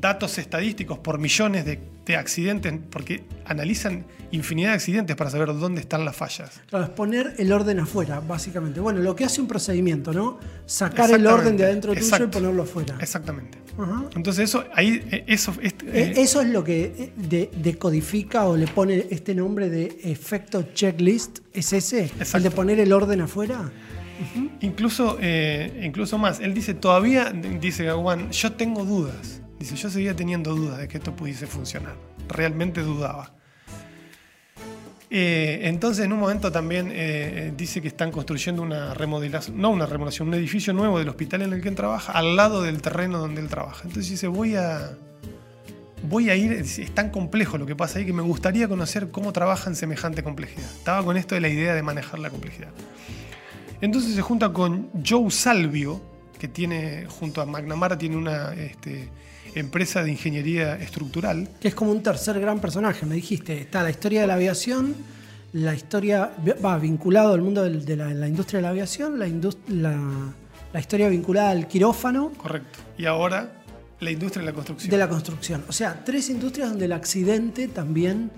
datos 0.00 0.38
estadísticos 0.38 0.98
por 0.98 1.18
millones 1.18 1.64
de, 1.64 1.78
de 2.06 2.16
accidentes, 2.16 2.72
porque 2.90 3.22
analizan 3.44 4.04
infinidad 4.32 4.70
de 4.70 4.74
accidentes 4.76 5.16
para 5.16 5.28
saber 5.30 5.48
dónde 5.48 5.80
están 5.80 6.04
las 6.04 6.16
fallas. 6.16 6.60
Claro, 6.68 6.84
es 6.86 6.90
poner 6.90 7.34
el 7.38 7.52
orden 7.52 7.80
afuera, 7.80 8.20
básicamente. 8.20 8.80
Bueno, 8.80 9.00
lo 9.00 9.14
que 9.16 9.24
hace 9.24 9.40
un 9.40 9.46
procedimiento, 9.48 10.12
¿no? 10.12 10.38
Sacar 10.66 11.10
el 11.10 11.26
orden 11.26 11.56
de 11.56 11.64
adentro 11.64 11.94
tuyo 11.94 12.24
y 12.24 12.26
ponerlo 12.28 12.62
afuera. 12.62 12.96
Exactamente. 13.00 13.58
Ajá. 13.78 14.04
Entonces 14.14 14.44
eso, 14.44 14.64
ahí, 14.74 15.02
eh, 15.10 15.24
eso, 15.26 15.54
este, 15.62 15.86
Eh, 15.86 16.12
Eso 16.16 16.40
es 16.42 16.48
lo 16.48 16.62
que 16.64 16.82
eh, 16.84 17.12
de- 17.16 17.50
decodifica 17.56 18.44
o 18.44 18.56
le 18.56 18.66
pone 18.66 19.06
este 19.10 19.34
nombre 19.34 19.68
de 19.70 19.98
efecto 20.04 20.68
checklist. 20.74 21.38
¿Es 21.52 21.72
ese? 21.72 22.10
El 22.34 22.42
de 22.42 22.50
poner 22.50 22.78
el 22.80 22.92
orden 22.92 23.20
afuera. 23.22 23.70
Incluso, 24.60 25.16
eh, 25.20 25.80
incluso 25.82 26.18
más, 26.18 26.40
él 26.40 26.52
dice, 26.52 26.74
todavía, 26.74 27.32
dice 27.32 27.84
Gawan, 27.84 28.30
yo 28.30 28.52
tengo 28.52 28.84
dudas. 28.84 29.39
Dice, 29.60 29.76
yo 29.76 29.90
seguía 29.90 30.16
teniendo 30.16 30.54
dudas 30.54 30.78
de 30.78 30.88
que 30.88 30.96
esto 30.96 31.14
pudiese 31.14 31.46
funcionar. 31.46 31.94
Realmente 32.28 32.80
dudaba. 32.80 33.34
Eh, 35.10 35.60
entonces, 35.64 36.06
en 36.06 36.14
un 36.14 36.18
momento 36.18 36.50
también 36.50 36.90
eh, 36.90 36.94
eh, 36.94 37.52
dice 37.54 37.82
que 37.82 37.88
están 37.88 38.10
construyendo 38.10 38.62
una 38.62 38.94
remodelación, 38.94 39.60
no 39.60 39.68
una 39.68 39.84
remodelación, 39.84 40.28
un 40.28 40.34
edificio 40.34 40.72
nuevo 40.72 40.98
del 40.98 41.10
hospital 41.10 41.42
en 41.42 41.52
el 41.52 41.60
que 41.60 41.68
él 41.68 41.74
trabaja, 41.74 42.12
al 42.12 42.36
lado 42.36 42.62
del 42.62 42.80
terreno 42.80 43.18
donde 43.18 43.42
él 43.42 43.48
trabaja. 43.48 43.82
Entonces 43.84 44.10
dice, 44.10 44.28
voy 44.28 44.56
a, 44.56 44.96
voy 46.08 46.30
a 46.30 46.36
ir, 46.36 46.52
es 46.52 46.94
tan 46.94 47.10
complejo 47.10 47.58
lo 47.58 47.66
que 47.66 47.76
pasa 47.76 47.98
ahí 47.98 48.06
que 48.06 48.14
me 48.14 48.22
gustaría 48.22 48.66
conocer 48.66 49.10
cómo 49.10 49.30
trabajan 49.34 49.76
semejante 49.76 50.22
complejidad. 50.22 50.70
Estaba 50.70 51.04
con 51.04 51.18
esto 51.18 51.34
de 51.34 51.42
la 51.42 51.50
idea 51.50 51.74
de 51.74 51.82
manejar 51.82 52.18
la 52.18 52.30
complejidad. 52.30 52.70
Entonces 53.82 54.14
se 54.14 54.22
junta 54.22 54.54
con 54.54 54.88
Joe 55.06 55.30
Salvio, 55.30 56.00
que 56.38 56.48
tiene, 56.48 57.04
junto 57.08 57.42
a 57.42 57.46
McNamara, 57.46 57.98
tiene 57.98 58.16
una 58.16 58.54
este, 58.54 59.10
empresa 59.54 60.02
de 60.02 60.10
ingeniería 60.10 60.76
estructural. 60.76 61.48
Que 61.60 61.68
es 61.68 61.74
como 61.74 61.92
un 61.92 62.02
tercer 62.02 62.40
gran 62.40 62.60
personaje, 62.60 63.06
me 63.06 63.14
dijiste. 63.14 63.60
Está 63.60 63.82
la 63.82 63.90
historia 63.90 64.22
de 64.22 64.26
la 64.26 64.34
aviación, 64.34 64.94
la 65.52 65.74
historia 65.74 66.32
va 66.64 66.78
vinculado 66.78 67.34
al 67.34 67.42
mundo 67.42 67.62
de 67.62 67.96
la, 67.96 68.12
la 68.14 68.28
industria 68.28 68.58
de 68.58 68.62
la 68.62 68.68
aviación, 68.70 69.18
la, 69.18 69.26
la, 69.68 70.32
la 70.72 70.80
historia 70.80 71.08
vinculada 71.08 71.50
al 71.50 71.66
quirófano 71.66 72.32
Correcto. 72.36 72.78
Y 72.96 73.06
ahora 73.06 73.52
la 74.00 74.10
industria 74.10 74.40
de 74.40 74.46
la 74.46 74.54
construcción. 74.54 74.90
de 74.90 74.96
la 74.96 75.08
construcción. 75.08 75.64
O 75.68 75.72
sea, 75.72 76.04
tres 76.04 76.30
industrias 76.30 76.70
donde 76.70 76.86
el 76.86 76.92
accidente 76.92 77.68
también 77.68 78.30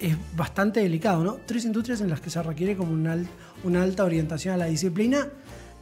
es 0.00 0.16
bastante 0.36 0.80
delicado, 0.80 1.22
¿no? 1.22 1.38
Tres 1.46 1.64
industrias 1.64 2.00
en 2.00 2.10
las 2.10 2.20
que 2.20 2.30
se 2.30 2.42
requiere 2.42 2.76
como 2.76 2.92
una 2.92 3.82
alta 3.82 4.04
orientación 4.04 4.54
a 4.54 4.56
la 4.56 4.66
disciplina. 4.66 5.28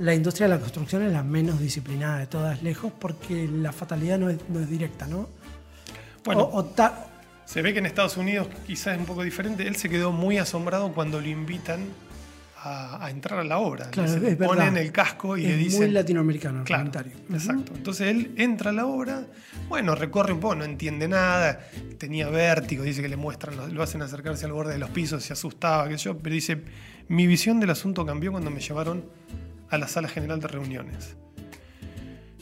La 0.03 0.15
industria 0.15 0.49
de 0.49 0.55
la 0.55 0.61
construcción 0.61 1.03
es 1.03 1.13
la 1.13 1.23
menos 1.23 1.61
disciplinada 1.61 2.19
de 2.19 2.27
todas 2.27 2.63
lejos 2.63 2.93
porque 2.99 3.49
la 3.49 3.73
fatalidad 3.73 4.19
no 4.19 4.29
es, 4.31 4.39
no 4.49 4.61
es 4.61 4.69
directa, 4.69 5.07
¿no? 5.07 5.29
Bueno, 6.25 6.43
O- 6.43 6.59
o 6.59 6.65
ta- 6.65 7.07
se 7.45 7.63
ve 7.63 7.73
que 7.73 7.79
en 7.81 7.87
Estados 7.87 8.17
Unidos 8.17 8.49
quizás 8.67 8.95
es 8.95 9.01
un 9.01 9.07
poco 9.07 9.23
diferente. 9.23 9.67
Él 9.67 9.77
se 9.77 9.89
quedó 9.89 10.11
muy 10.13 10.39
asombrado 10.39 10.93
cuando 10.93 11.21
lo 11.21 11.29
invitan 11.29 11.81
a, 12.65 13.05
a 13.05 13.11
entrar 13.11 13.41
a 13.41 13.45
la 13.45 13.59
obra. 13.59 13.91
Claro, 13.91 14.11
le 14.19 14.31
es 14.31 14.39
verdad. 14.39 14.47
ponen 14.55 14.77
el 14.77 14.93
casco 14.93 15.37
y 15.37 15.45
es 15.45 15.51
le 15.51 15.57
dicen... 15.57 15.81
muy 15.83 15.91
latinoamericano 15.91 16.61
el 16.61 16.65
Claro, 16.65 16.83
comentario. 16.91 17.13
Exacto. 17.33 17.73
Entonces 17.75 18.09
él 18.09 18.35
entra 18.39 18.71
a 18.71 18.73
la 18.73 18.87
obra, 18.87 19.27
bueno, 19.69 19.95
recorre 19.95 20.33
un 20.33 20.41
poco, 20.41 20.55
no 20.57 20.65
entiende 20.65 21.09
nada, 21.09 21.61
tenía 21.99 22.29
vértigo, 22.29 22.85
dice 22.85 23.03
que 23.03 23.09
le 23.09 23.17
muestran, 23.17 23.57
lo, 23.57 23.67
lo 23.69 23.83
hacen 23.83 24.01
acercarse 24.03 24.47
al 24.47 24.53
borde 24.53 24.73
de 24.75 24.79
los 24.79 24.91
pisos, 24.91 25.23
se 25.25 25.33
asustaba, 25.33 25.89
qué 25.89 25.99
sé 25.99 26.05
yo, 26.05 26.19
pero 26.19 26.35
dice, 26.35 26.63
mi 27.09 27.27
visión 27.27 27.59
del 27.61 27.71
asunto 27.71 28.07
cambió 28.07 28.31
cuando 28.33 28.51
me 28.51 28.61
llevaron 28.61 29.05
a 29.73 29.79
la 29.79 29.88
sala 29.88 30.07
general 30.07 30.38
de 30.38 30.49
reuniones. 30.49 31.17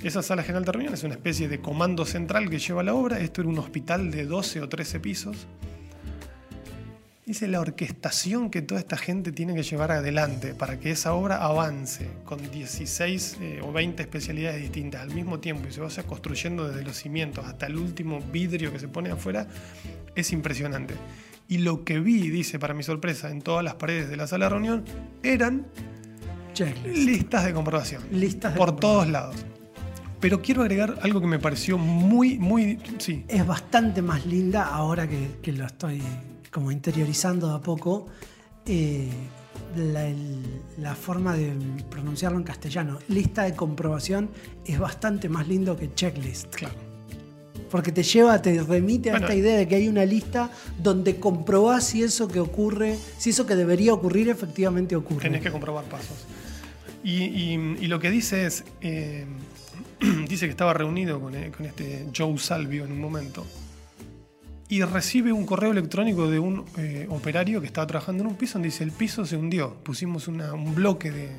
Esa 0.03 0.21
sala 0.21 0.43
general 0.43 0.65
de 0.65 0.73
reuniones 0.73 1.01
es 1.01 1.05
una 1.05 1.15
especie 1.15 1.49
de 1.49 1.61
comando 1.61 2.05
central 2.05 2.51
que 2.51 2.59
lleva 2.59 2.83
la 2.83 2.93
obra, 2.93 3.21
esto 3.21 3.41
era 3.41 3.49
un 3.49 3.59
hospital 3.59 4.11
de 4.11 4.27
12 4.27 4.63
o 4.63 4.69
13 4.69 4.99
pisos. 4.99 5.47
Dice 7.25 7.47
la 7.47 7.61
orquestación 7.61 8.51
que 8.51 8.63
toda 8.63 8.81
esta 8.81 8.97
gente 8.97 9.31
tiene 9.31 9.55
que 9.55 9.63
llevar 9.63 9.93
adelante 9.93 10.55
para 10.55 10.81
que 10.81 10.91
esa 10.91 11.15
obra 11.15 11.37
avance 11.45 12.09
con 12.25 12.51
16 12.51 13.39
eh, 13.41 13.61
o 13.63 13.71
20 13.71 14.03
especialidades 14.03 14.61
distintas 14.61 15.03
al 15.03 15.15
mismo 15.15 15.39
tiempo 15.39 15.69
y 15.69 15.73
se 15.73 15.81
vaya 15.81 16.03
construyendo 16.03 16.67
desde 16.67 16.83
los 16.83 16.97
cimientos 16.97 17.47
hasta 17.47 17.67
el 17.67 17.77
último 17.77 18.21
vidrio 18.33 18.73
que 18.73 18.81
se 18.81 18.89
pone 18.89 19.11
afuera, 19.11 19.47
es 20.17 20.33
impresionante. 20.33 20.95
Y 21.47 21.59
lo 21.59 21.85
que 21.85 22.01
vi, 22.01 22.29
dice 22.31 22.59
para 22.59 22.75
mi 22.75 22.83
sorpresa, 22.83 23.31
en 23.31 23.43
todas 23.43 23.63
las 23.63 23.75
paredes 23.75 24.09
de 24.09 24.17
la 24.17 24.27
sala 24.27 24.47
de 24.47 24.51
reunión 24.51 24.85
eran 25.23 25.67
Checklist. 26.67 26.97
listas 27.07 27.45
de 27.45 27.53
comprobación. 27.55 28.03
Listas 28.13 28.53
de 28.55 28.59
por 28.59 28.69
comprobación. 28.71 28.81
todos 28.81 29.09
lados. 29.13 29.37
Pero 30.21 30.43
quiero 30.43 30.63
agregar 30.63 30.99
algo 31.03 31.21
que 31.21 31.27
me 31.27 31.39
pareció 31.39 31.79
muy, 31.79 32.39
muy. 32.39 32.79
Sí, 32.99 33.25
Es 33.29 33.47
bastante 33.47 34.03
más 34.03 34.27
linda 34.27 34.65
ahora 34.67 35.09
que, 35.09 35.39
que 35.43 35.53
lo 35.53 35.65
estoy 35.67 36.03
como 36.51 36.71
interiorizando 36.71 37.49
de 37.49 37.55
a 37.55 37.61
poco. 37.61 38.07
eh, 38.67 39.09
la, 39.77 40.07
el- 40.07 40.61
la 40.79 40.95
forma 40.95 41.35
de 41.37 41.53
pronunciarlo 41.89 42.37
en 42.39 42.45
castellano. 42.45 42.99
Lista 43.09 43.45
de 43.45 43.55
comprobación 43.55 44.29
es 44.67 44.79
bastante 44.79 45.29
más 45.29 45.47
lindo 45.49 45.77
que 45.77 45.95
checklist. 45.95 46.55
Claro. 46.55 46.75
Porque 47.71 47.93
te 47.93 48.03
lleva, 48.03 48.43
te 48.43 48.61
remite 48.63 49.11
a 49.11 49.13
Bueno. 49.13 49.27
esta 49.27 49.37
idea 49.37 49.57
de 49.57 49.69
que 49.69 49.77
hay 49.77 49.87
una 49.89 50.05
lista 50.05 50.51
donde 50.79 51.17
comprobás 51.21 51.85
si 51.85 52.03
eso 52.03 52.27
que 52.27 52.41
ocurre, 52.41 52.99
si 53.17 53.31
eso 53.31 53.47
que 53.47 53.55
debería 53.55 53.95
ocurrir 53.95 54.29
efectivamente 54.29 54.97
ocurre. 54.97 55.21
Tenés 55.23 55.41
que 55.43 55.53
comprobar 55.53 55.85
pasos. 55.85 56.17
Y, 57.03 57.25
y- 57.25 57.87
lo 57.87 57.99
que 57.99 58.11
dice 58.11 58.47
es, 58.47 58.65
eh, 58.81 59.27
dice 60.29 60.47
que 60.47 60.51
estaba 60.51 60.75
reunido 60.75 61.21
con, 61.21 61.35
eh, 61.35 61.51
con 61.51 61.67
este 61.67 62.07
Joe 62.17 62.37
Salvio 62.39 62.85
en 62.85 62.93
un 62.93 63.01
momento 63.01 63.47
y 64.69 64.83
recibe 64.85 65.33
un 65.33 65.47
correo 65.47 65.73
electrónico 65.73 66.31
de 66.31 66.39
un 66.39 66.65
eh, 66.77 67.07
operario 67.11 67.61
que 67.61 67.67
estaba 67.67 67.87
trabajando 67.89 68.23
en 68.23 68.29
un 68.29 68.37
piso 68.37 68.55
donde 68.55 68.69
dice 68.69 68.85
el 68.85 68.93
piso 68.93 69.25
se 69.25 69.37
hundió. 69.37 69.75
Pusimos 69.83 70.29
un 70.29 70.75
bloque 70.77 71.11
de, 71.11 71.31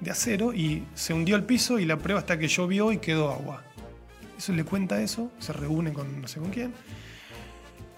de 0.00 0.10
acero 0.10 0.54
y 0.54 0.84
se 0.94 1.12
hundió 1.12 1.36
el 1.36 1.44
piso 1.44 1.78
y 1.78 1.84
la 1.84 1.98
prueba 1.98 2.20
está 2.20 2.38
que 2.38 2.48
llovió 2.48 2.90
y 2.90 2.98
quedó 2.98 3.30
agua. 3.30 3.64
Eso 4.38 4.52
le 4.54 4.64
cuenta 4.64 5.02
eso, 5.02 5.30
se 5.40 5.52
reúne 5.52 5.92
con 5.92 6.22
no 6.22 6.28
sé 6.28 6.40
con 6.40 6.50
quién. 6.50 6.72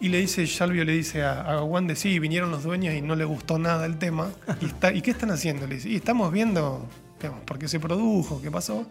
Y 0.00 0.08
le 0.08 0.18
dice, 0.18 0.46
Salvio 0.46 0.84
le 0.84 0.92
dice 0.92 1.22
a, 1.22 1.58
a 1.58 1.94
sí, 1.94 2.18
vinieron 2.18 2.50
los 2.50 2.62
dueños 2.62 2.94
y 2.94 3.02
no 3.02 3.14
le 3.16 3.24
gustó 3.24 3.58
nada 3.58 3.84
el 3.86 3.98
tema. 3.98 4.30
¿Y, 4.60 4.66
está- 4.66 4.92
¿y 4.92 5.02
qué 5.02 5.10
están 5.10 5.30
haciendo? 5.30 5.66
Le 5.66 5.74
dice, 5.76 5.90
y 5.90 5.96
estamos 5.96 6.32
viendo 6.32 6.88
digamos, 7.20 7.42
por 7.44 7.58
qué 7.58 7.68
se 7.68 7.78
produjo, 7.78 8.40
qué 8.40 8.50
pasó. 8.50 8.86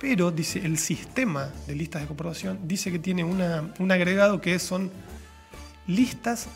Pero, 0.00 0.30
dice, 0.30 0.60
el 0.64 0.78
sistema 0.78 1.50
de 1.66 1.74
listas 1.74 2.02
de 2.02 2.08
comprobación 2.08 2.60
dice 2.68 2.92
que 2.92 2.98
tiene 3.00 3.24
una- 3.24 3.72
un 3.78 3.90
agregado 3.90 4.40
que 4.40 4.58
son 4.60 4.90
listas 5.86 6.46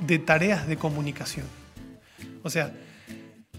de 0.00 0.18
tareas 0.18 0.66
de 0.66 0.76
comunicación. 0.76 1.46
O 2.42 2.50
sea, 2.50 2.72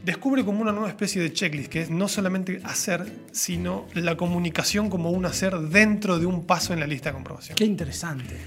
descubre 0.03 0.45
como 0.45 0.61
una 0.61 0.71
nueva 0.71 0.89
especie 0.89 1.21
de 1.21 1.33
checklist, 1.33 1.71
que 1.71 1.81
es 1.81 1.89
no 1.89 2.07
solamente 2.07 2.61
hacer, 2.63 3.11
sino 3.31 3.87
la 3.95 4.15
comunicación 4.15 4.89
como 4.91 5.09
un 5.09 5.25
hacer 5.25 5.57
dentro 5.57 6.19
de 6.19 6.25
un 6.27 6.45
paso 6.45 6.73
en 6.73 6.79
la 6.81 6.85
lista 6.87 7.09
de 7.09 7.13
comprobación. 7.13 7.55
Qué 7.55 7.65
interesante. 7.65 8.37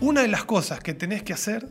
Una 0.00 0.22
de 0.22 0.28
las 0.28 0.44
cosas 0.44 0.80
que 0.80 0.94
tenés 0.94 1.22
que 1.22 1.32
hacer 1.32 1.68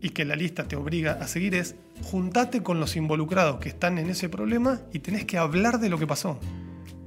y 0.00 0.10
que 0.10 0.24
la 0.24 0.36
lista 0.36 0.68
te 0.68 0.76
obliga 0.76 1.12
a 1.12 1.26
seguir 1.26 1.54
es 1.54 1.76
juntate 2.02 2.62
con 2.62 2.78
los 2.78 2.94
involucrados 2.96 3.58
que 3.58 3.70
están 3.70 3.98
en 3.98 4.10
ese 4.10 4.28
problema 4.28 4.82
y 4.92 4.98
tenés 4.98 5.24
que 5.24 5.38
hablar 5.38 5.80
de 5.80 5.88
lo 5.88 5.98
que 5.98 6.06
pasó. 6.06 6.38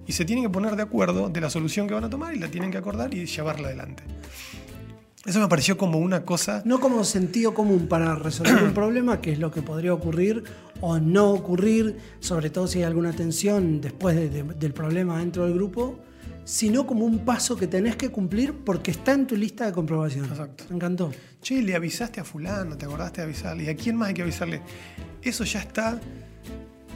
Y 0.07 0.13
se 0.13 0.25
tienen 0.25 0.45
que 0.45 0.49
poner 0.49 0.75
de 0.75 0.83
acuerdo 0.83 1.29
de 1.29 1.41
la 1.41 1.49
solución 1.49 1.87
que 1.87 1.93
van 1.93 2.05
a 2.05 2.09
tomar 2.09 2.33
y 2.35 2.39
la 2.39 2.47
tienen 2.47 2.71
que 2.71 2.77
acordar 2.77 3.13
y 3.13 3.25
llevarla 3.25 3.67
adelante. 3.67 4.03
Eso 5.25 5.41
me 5.41 5.47
pareció 5.49 5.77
como 5.77 5.97
una 5.99 6.23
cosa... 6.23 6.61
No 6.65 6.79
como 6.79 7.03
sentido 7.03 7.53
común 7.53 7.87
para 7.87 8.15
resolver 8.15 8.63
un 8.63 8.73
problema, 8.73 9.19
que 9.19 9.33
es 9.33 9.39
lo 9.39 9.51
que 9.51 9.61
podría 9.61 9.93
ocurrir 9.93 10.43
o 10.79 10.97
no 10.99 11.31
ocurrir, 11.31 11.97
sobre 12.21 12.49
todo 12.49 12.65
si 12.67 12.79
hay 12.79 12.85
alguna 12.85 13.11
tensión 13.11 13.81
después 13.81 14.15
de- 14.15 14.29
de- 14.29 14.43
del 14.43 14.73
problema 14.73 15.19
dentro 15.19 15.43
del 15.43 15.53
grupo, 15.53 15.99
sino 16.47 16.87
como 16.87 17.03
un 17.03 17.25
paso 17.25 17.57
que 17.57 17.67
tenés 17.67 17.97
que 17.97 18.07
cumplir 18.09 18.53
porque 18.53 18.91
está 18.91 19.11
en 19.11 19.27
tu 19.27 19.35
lista 19.35 19.65
de 19.65 19.73
comprobación. 19.73 20.23
Exacto. 20.25 20.63
Me 20.69 20.77
encantó. 20.77 21.11
Che, 21.41 21.61
le 21.61 21.75
avisaste 21.75 22.21
a 22.21 22.23
fulano, 22.23 22.77
te 22.77 22.85
acordaste 22.85 23.19
de 23.19 23.25
avisarle. 23.25 23.63
¿Y 23.65 23.67
a 23.67 23.75
quién 23.75 23.97
más 23.97 24.07
hay 24.07 24.13
que 24.13 24.21
avisarle? 24.21 24.61
Eso 25.21 25.43
ya 25.43 25.59
está 25.59 25.99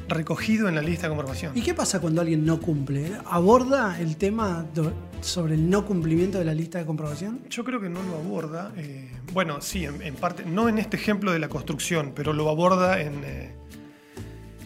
recogido 0.08 0.70
en 0.70 0.76
la 0.76 0.82
lista 0.82 1.04
de 1.04 1.10
comprobación. 1.10 1.52
¿Y 1.54 1.62
qué 1.64 1.74
pasa 1.74 2.00
cuando 2.00 2.22
alguien 2.22 2.46
no 2.46 2.62
cumple? 2.62 3.12
¿Aborda 3.26 4.00
el 4.00 4.16
tema 4.16 4.66
sobre 5.20 5.56
el 5.56 5.70
no 5.70 5.86
cumplimiento 5.86 6.38
de 6.40 6.46
la 6.46 6.54
lista 6.54 6.80
de 6.80 6.86
comprobación? 6.86 7.42
Yo 7.50 7.66
creo 7.66 7.82
que 7.82 7.90
no 7.90 8.02
lo 8.04 8.16
aborda. 8.20 8.72
eh, 8.78 9.12
bueno, 9.34 9.60
sí, 9.60 9.84
en, 9.84 10.02
en 10.02 10.16
parte, 10.16 10.46
no 10.46 10.70
en 10.70 10.78
este 10.78 10.96
ejemplo 10.96 11.34
de 11.34 11.40
la 11.40 11.50
construcción, 11.50 12.14
pero 12.16 12.32
lo 12.32 12.48
aborda 12.50 13.02
en. 13.02 13.22
eh, 13.26 13.54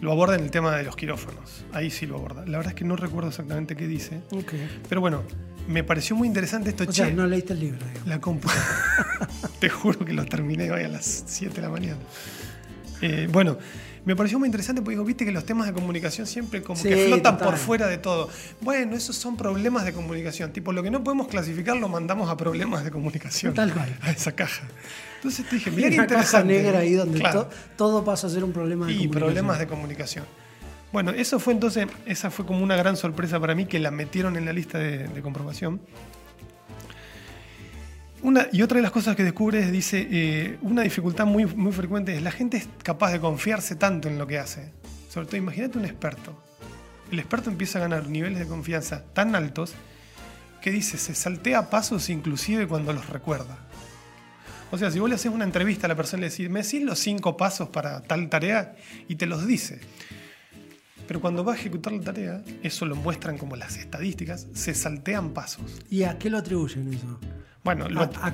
lo 0.01 0.11
aborda 0.11 0.35
en 0.35 0.43
el 0.43 0.51
tema 0.51 0.75
de 0.75 0.83
los 0.83 0.95
quirófanos. 0.95 1.65
Ahí 1.73 1.89
sí 1.89 2.05
lo 2.05 2.15
aborda. 2.15 2.45
La 2.45 2.57
verdad 2.57 2.73
es 2.73 2.75
que 2.75 2.85
no 2.85 2.95
recuerdo 2.95 3.29
exactamente 3.29 3.75
qué 3.75 3.87
dice. 3.87 4.21
Ok. 4.31 4.53
Pero 4.87 5.01
bueno, 5.01 5.23
me 5.67 5.83
pareció 5.83 6.15
muy 6.15 6.27
interesante 6.27 6.69
esto. 6.69 6.85
O 6.87 6.91
sea, 6.91 7.09
no 7.09 7.25
leíste 7.25 7.53
el 7.53 7.59
libro, 7.59 7.79
digamos. 7.85 8.07
la 8.07 8.21
compu. 8.21 8.49
Te 9.59 9.69
juro 9.69 10.05
que 10.05 10.13
lo 10.13 10.25
terminé 10.25 10.71
hoy 10.71 10.83
a 10.83 10.89
las 10.89 11.23
7 11.27 11.55
de 11.55 11.61
la 11.61 11.69
mañana. 11.69 11.99
Eh, 13.01 13.27
bueno, 13.31 13.57
me 14.05 14.15
pareció 14.15 14.37
muy 14.39 14.47
interesante 14.47 14.81
porque 14.81 14.91
digo, 14.95 15.03
viste 15.03 15.25
que 15.25 15.31
los 15.31 15.45
temas 15.45 15.65
de 15.67 15.73
comunicación 15.73 16.27
siempre 16.27 16.61
como 16.61 16.79
Sí, 16.79 16.89
que 16.89 17.07
flotan 17.07 17.37
total. 17.37 17.49
por 17.49 17.57
fuera 17.57 17.87
de 17.87 17.97
todo. 17.97 18.29
Bueno, 18.61 18.95
esos 18.95 19.15
son 19.15 19.35
problemas 19.35 19.83
de 19.85 19.93
comunicación. 19.93 20.51
Tipo, 20.53 20.71
lo 20.71 20.83
que 20.83 20.91
no 20.91 21.03
podemos 21.03 21.27
clasificar 21.27 21.75
lo 21.77 21.89
mandamos 21.89 22.29
a 22.29 22.37
problemas 22.37 22.83
de 22.83 22.91
comunicación. 22.91 23.53
Tal 23.53 23.73
cual. 23.73 23.97
A 24.01 24.11
esa 24.11 24.31
caja. 24.33 24.63
Entonces 25.17 25.49
te 25.49 25.55
dije, 25.55 25.71
mira 25.71 25.89
qué 25.89 25.95
una 25.95 26.05
caja 26.07 26.19
interesante. 26.41 26.53
negra 26.63 26.79
ahí 26.79 26.93
donde 26.93 27.19
Claro. 27.19 27.43
to- 27.45 27.49
todo 27.77 28.05
pasa 28.05 28.27
a 28.27 28.29
ser 28.29 28.43
un 28.43 28.51
problema 28.53 28.85
de 28.85 28.91
y 28.91 28.95
comunicación. 28.95 29.23
problemas 29.25 29.59
de 29.59 29.67
comunicación. 29.67 30.25
Bueno, 30.93 31.11
eso 31.11 31.39
fue 31.39 31.53
entonces, 31.53 31.87
esa 32.05 32.29
fue 32.31 32.45
como 32.45 32.63
una 32.63 32.75
gran 32.75 32.95
sorpresa 32.95 33.39
para 33.39 33.55
mí 33.55 33.65
que 33.65 33.79
la 33.79 33.89
metieron 33.91 34.37
en 34.37 34.45
la 34.45 34.53
lista 34.53 34.77
de, 34.77 35.07
de 35.07 35.21
comprobación. 35.21 35.81
Y 38.51 38.61
otra 38.63 38.77
de 38.77 38.81
las 38.81 38.91
cosas 38.91 39.15
que 39.15 39.23
descubre 39.23 39.59
es, 39.59 39.71
dice, 39.71 40.07
eh, 40.09 40.57
una 40.63 40.81
dificultad 40.81 41.27
muy, 41.27 41.45
muy 41.45 41.71
frecuente 41.71 42.15
es 42.15 42.23
la 42.23 42.31
gente 42.31 42.57
es 42.57 42.67
capaz 42.81 43.11
de 43.11 43.19
confiarse 43.19 43.75
tanto 43.75 44.07
en 44.07 44.17
lo 44.17 44.25
que 44.25 44.39
hace. 44.39 44.71
Sobre 45.09 45.27
todo, 45.27 45.37
imagínate 45.37 45.77
un 45.77 45.85
experto. 45.85 46.43
El 47.11 47.19
experto 47.19 47.51
empieza 47.51 47.77
a 47.77 47.81
ganar 47.81 48.09
niveles 48.09 48.39
de 48.39 48.47
confianza 48.47 49.03
tan 49.13 49.35
altos 49.35 49.73
que 50.59 50.71
dice, 50.71 50.97
se 50.97 51.13
saltea 51.13 51.69
pasos 51.69 52.09
inclusive 52.09 52.67
cuando 52.67 52.93
los 52.93 53.07
recuerda. 53.09 53.59
O 54.71 54.77
sea, 54.79 54.89
si 54.89 54.97
vos 54.97 55.07
le 55.07 55.15
haces 55.15 55.31
una 55.31 55.43
entrevista 55.43 55.85
a 55.85 55.89
la 55.89 55.95
persona 55.95 56.21
y 56.21 56.25
le 56.25 56.29
decís, 56.31 56.49
me 56.49 56.63
decís 56.63 56.81
los 56.81 56.97
cinco 56.97 57.37
pasos 57.37 57.69
para 57.69 58.01
tal 58.01 58.27
tarea 58.29 58.75
y 59.07 59.15
te 59.15 59.27
los 59.27 59.45
dice. 59.45 59.79
Pero 61.07 61.21
cuando 61.21 61.45
va 61.45 61.53
a 61.53 61.55
ejecutar 61.55 61.93
la 61.93 62.01
tarea, 62.01 62.43
eso 62.63 62.87
lo 62.87 62.95
muestran 62.95 63.37
como 63.37 63.55
las 63.55 63.77
estadísticas, 63.77 64.47
se 64.53 64.73
saltean 64.73 65.29
pasos. 65.29 65.79
¿Y 65.91 66.03
a 66.03 66.17
qué 66.17 66.31
lo 66.31 66.39
atribuyen 66.39 66.91
eso? 66.91 67.19
Bueno, 67.65 67.89
lo, 67.89 67.99
A, 68.01 68.03
a- 68.21 68.33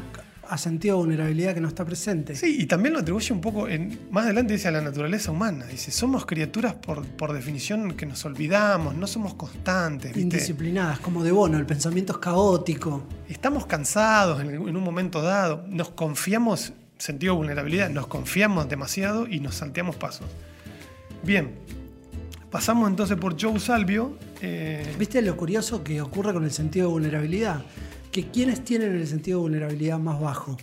a 0.50 0.58
sentido 0.58 0.98
de 0.98 1.04
vulnerabilidad 1.06 1.54
que 1.54 1.62
no 1.62 1.70
está 1.70 1.86
presente. 1.86 2.36
sí, 2.36 2.58
y 2.60 2.66
también 2.66 2.94
lo 2.94 3.00
atribuye 3.00 3.32
un 3.34 3.40
poco, 3.40 3.70
en, 3.70 3.98
más 4.12 4.26
adelante 4.26 4.52
dice 4.54 4.68
a 4.68 4.72
la 4.72 4.82
naturaleza 4.82 5.32
humana. 5.32 5.66
Dice, 5.66 5.92
somos 5.92 6.26
criaturas 6.26 6.74
por, 6.74 7.06
por 7.06 7.32
definición 7.32 7.94
que 7.94 8.06
nos 8.06 8.26
olvidamos, 8.26 8.94
no 8.96 9.08
somos 9.08 9.34
constantes. 9.36 10.08
¿viste? 10.12 10.20
Indisciplinadas, 10.22 11.00
como 11.00 11.24
de 11.24 11.32
bono, 11.32 11.58
el 11.58 11.66
pensamiento 11.66 12.12
es 12.14 12.20
caótico. 12.20 13.04
Estamos 13.30 13.66
cansados 13.66 14.42
en, 14.42 14.50
en 14.50 14.76
un 14.76 14.84
momento 14.84 15.22
dado, 15.22 15.64
nos 15.70 15.90
confiamos, 15.92 16.74
sentido 16.98 17.34
de 17.34 17.38
vulnerabilidad, 17.38 17.90
nos 17.90 18.08
confiamos 18.08 18.68
demasiado 18.68 19.28
y 19.30 19.40
nos 19.40 19.56
salteamos 19.56 19.96
pasos. 19.96 20.28
Bien, 21.24 21.52
pasamos 22.50 22.90
entonces 22.90 23.16
por 23.18 23.42
Joe 23.42 23.58
Salvio. 23.60 24.18
eh, 24.42 24.96
¿Viste 25.00 25.22
lo 25.22 25.38
curioso 25.38 25.82
que 25.82 26.02
ocurre 26.02 26.34
con 26.34 26.44
el 26.44 26.52
sentido 26.52 26.88
de 26.88 26.92
vulnerabilidad? 26.94 27.62
Que 28.12 28.28
quienes 28.30 28.64
tienen 28.64 28.96
el 28.96 29.08
sentido 29.08 29.40
de 29.40 29.44
vulnerabilidad 29.44 30.00
más 30.00 30.20
bajo. 30.20 30.58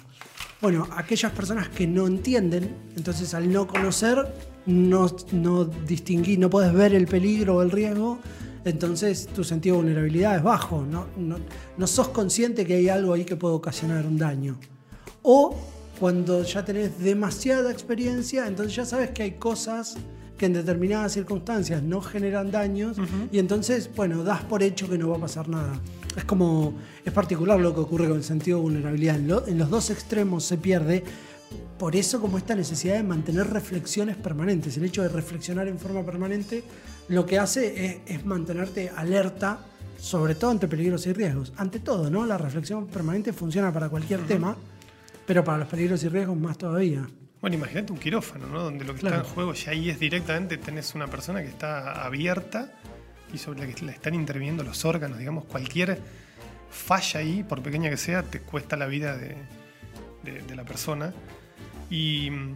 Bueno, 0.61 0.89
aquellas 0.97 1.33
personas 1.33 1.69
que 1.69 1.87
no 1.87 2.07
entienden, 2.07 2.75
entonces 2.97 3.33
al 3.33 3.51
no 3.51 3.67
conocer, 3.67 4.27
no, 4.67 5.07
no 5.33 5.65
distinguir, 5.65 6.39
no 6.39 6.51
puedes 6.51 6.73
ver 6.73 6.95
el 6.95 7.07
peligro 7.07 7.57
o 7.57 7.63
el 7.63 7.71
riesgo, 7.71 8.19
entonces 8.65 9.29
tu 9.29 9.45
sentido 9.45 9.77
de 9.77 9.83
vulnerabilidad 9.83 10.37
es 10.37 10.43
bajo. 10.43 10.85
No, 10.85 11.07
no, 11.17 11.37
no 11.77 11.87
sos 11.87 12.09
consciente 12.09 12.67
que 12.67 12.75
hay 12.75 12.89
algo 12.89 13.13
ahí 13.13 13.25
que 13.25 13.37
puede 13.37 13.55
ocasionar 13.55 14.05
un 14.05 14.19
daño. 14.19 14.59
O 15.23 15.57
cuando 15.99 16.43
ya 16.43 16.65
tenés 16.65 16.99
demasiada 16.99 17.71
experiencia, 17.71 18.47
entonces 18.47 18.75
ya 18.75 18.85
sabes 18.85 19.11
que 19.11 19.23
hay 19.23 19.33
cosas 19.33 19.97
que 20.39 20.47
en 20.47 20.55
determinadas 20.55 21.13
circunstancias 21.13 21.83
no 21.83 22.01
generan 22.01 22.51
daños 22.51 22.97
y 23.33 23.39
entonces, 23.39 23.91
bueno, 23.95 24.23
das 24.25 24.43
por 24.45 24.63
hecho 24.63 24.89
que 24.89 24.97
no 24.97 25.11
va 25.11 25.17
a 25.17 25.21
pasar 25.21 25.49
nada. 25.49 25.79
Es 26.17 26.25
como, 26.25 26.73
es 27.05 27.13
particular 27.13 27.61
lo 27.61 27.75
que 27.75 27.81
ocurre 27.81 28.09
con 28.09 28.17
el 28.17 28.25
sentido 28.25 28.57
de 28.59 28.63
vulnerabilidad. 28.63 29.17
En, 29.17 29.29
lo- 29.29 29.47
en 29.47 29.59
los 29.59 29.69
dos 29.69 29.91
extremos 29.91 30.45
se 30.45 30.57
pierde. 30.57 31.05
Por 31.79 31.95
eso 31.97 32.21
como 32.21 32.39
esta 32.39 32.55
necesidad 32.55 32.95
de 32.97 33.03
mantener 33.03 33.47
reflexiones 33.49 34.17
permanentes. 34.17 34.77
El 34.77 34.85
hecho 34.85 35.03
de 35.03 35.09
reflexionar 35.09 35.69
en 35.69 35.79
forma 35.79 36.05
permanente 36.05 36.65
lo 37.09 37.25
que 37.27 37.39
hace 37.39 37.85
es, 37.87 37.97
es 38.19 38.27
mantenerte 38.27 38.91
alerta, 38.95 39.61
sobre 39.99 40.35
todo 40.35 40.51
ante 40.51 40.67
peligros 40.69 41.07
y 41.07 41.13
riesgos. 41.13 41.53
Ante 41.57 41.81
todo, 41.81 42.11
¿no? 42.11 42.27
La 42.27 42.37
reflexión 42.39 42.87
permanente 42.87 43.33
funciona 43.33 43.73
para 43.73 43.89
cualquier 43.89 44.21
tema, 44.27 44.57
pero 45.27 45.43
para 45.45 45.59
los 45.59 45.69
peligros 45.69 46.03
y 46.05 46.09
riesgos 46.09 46.37
más 46.37 46.59
todavía. 46.59 47.07
Bueno, 47.41 47.57
imagínate 47.57 47.93
un 47.93 47.99
quirófano, 47.99 48.47
¿no? 48.47 48.63
Donde 48.63 48.85
lo 48.85 48.95
que 48.95 49.01
Claro. 49.01 49.17
está 49.17 49.29
en 49.29 49.35
juego 49.35 49.53
ya 49.55 49.71
ahí 49.73 49.91
es 49.91 49.99
directamente, 50.01 50.57
tenés 50.59 50.95
una 50.95 51.07
persona 51.07 51.41
que 51.43 51.49
está 51.49 52.05
abierta 52.05 52.73
y 53.33 53.39
sobre 53.39 53.61
la 53.67 53.73
que 53.73 53.85
le 53.85 53.93
están 53.93 54.15
interviniendo 54.15 54.63
los 54.65 54.85
órganos, 54.85 55.19
digamos, 55.19 55.45
cualquier 55.45 56.01
falla 56.71 57.21
ahí, 57.21 57.43
por 57.45 57.63
pequeña 57.63 57.91
que 57.91 57.97
sea, 57.97 58.23
te 58.23 58.41
cuesta 58.41 58.77
la 58.77 58.87
vida 58.87 59.17
de, 59.17 59.37
de- 60.25 60.43
de 60.43 60.57
la 60.57 60.65
persona. 60.65 61.13
Y 61.91 62.31
mm, 62.31 62.55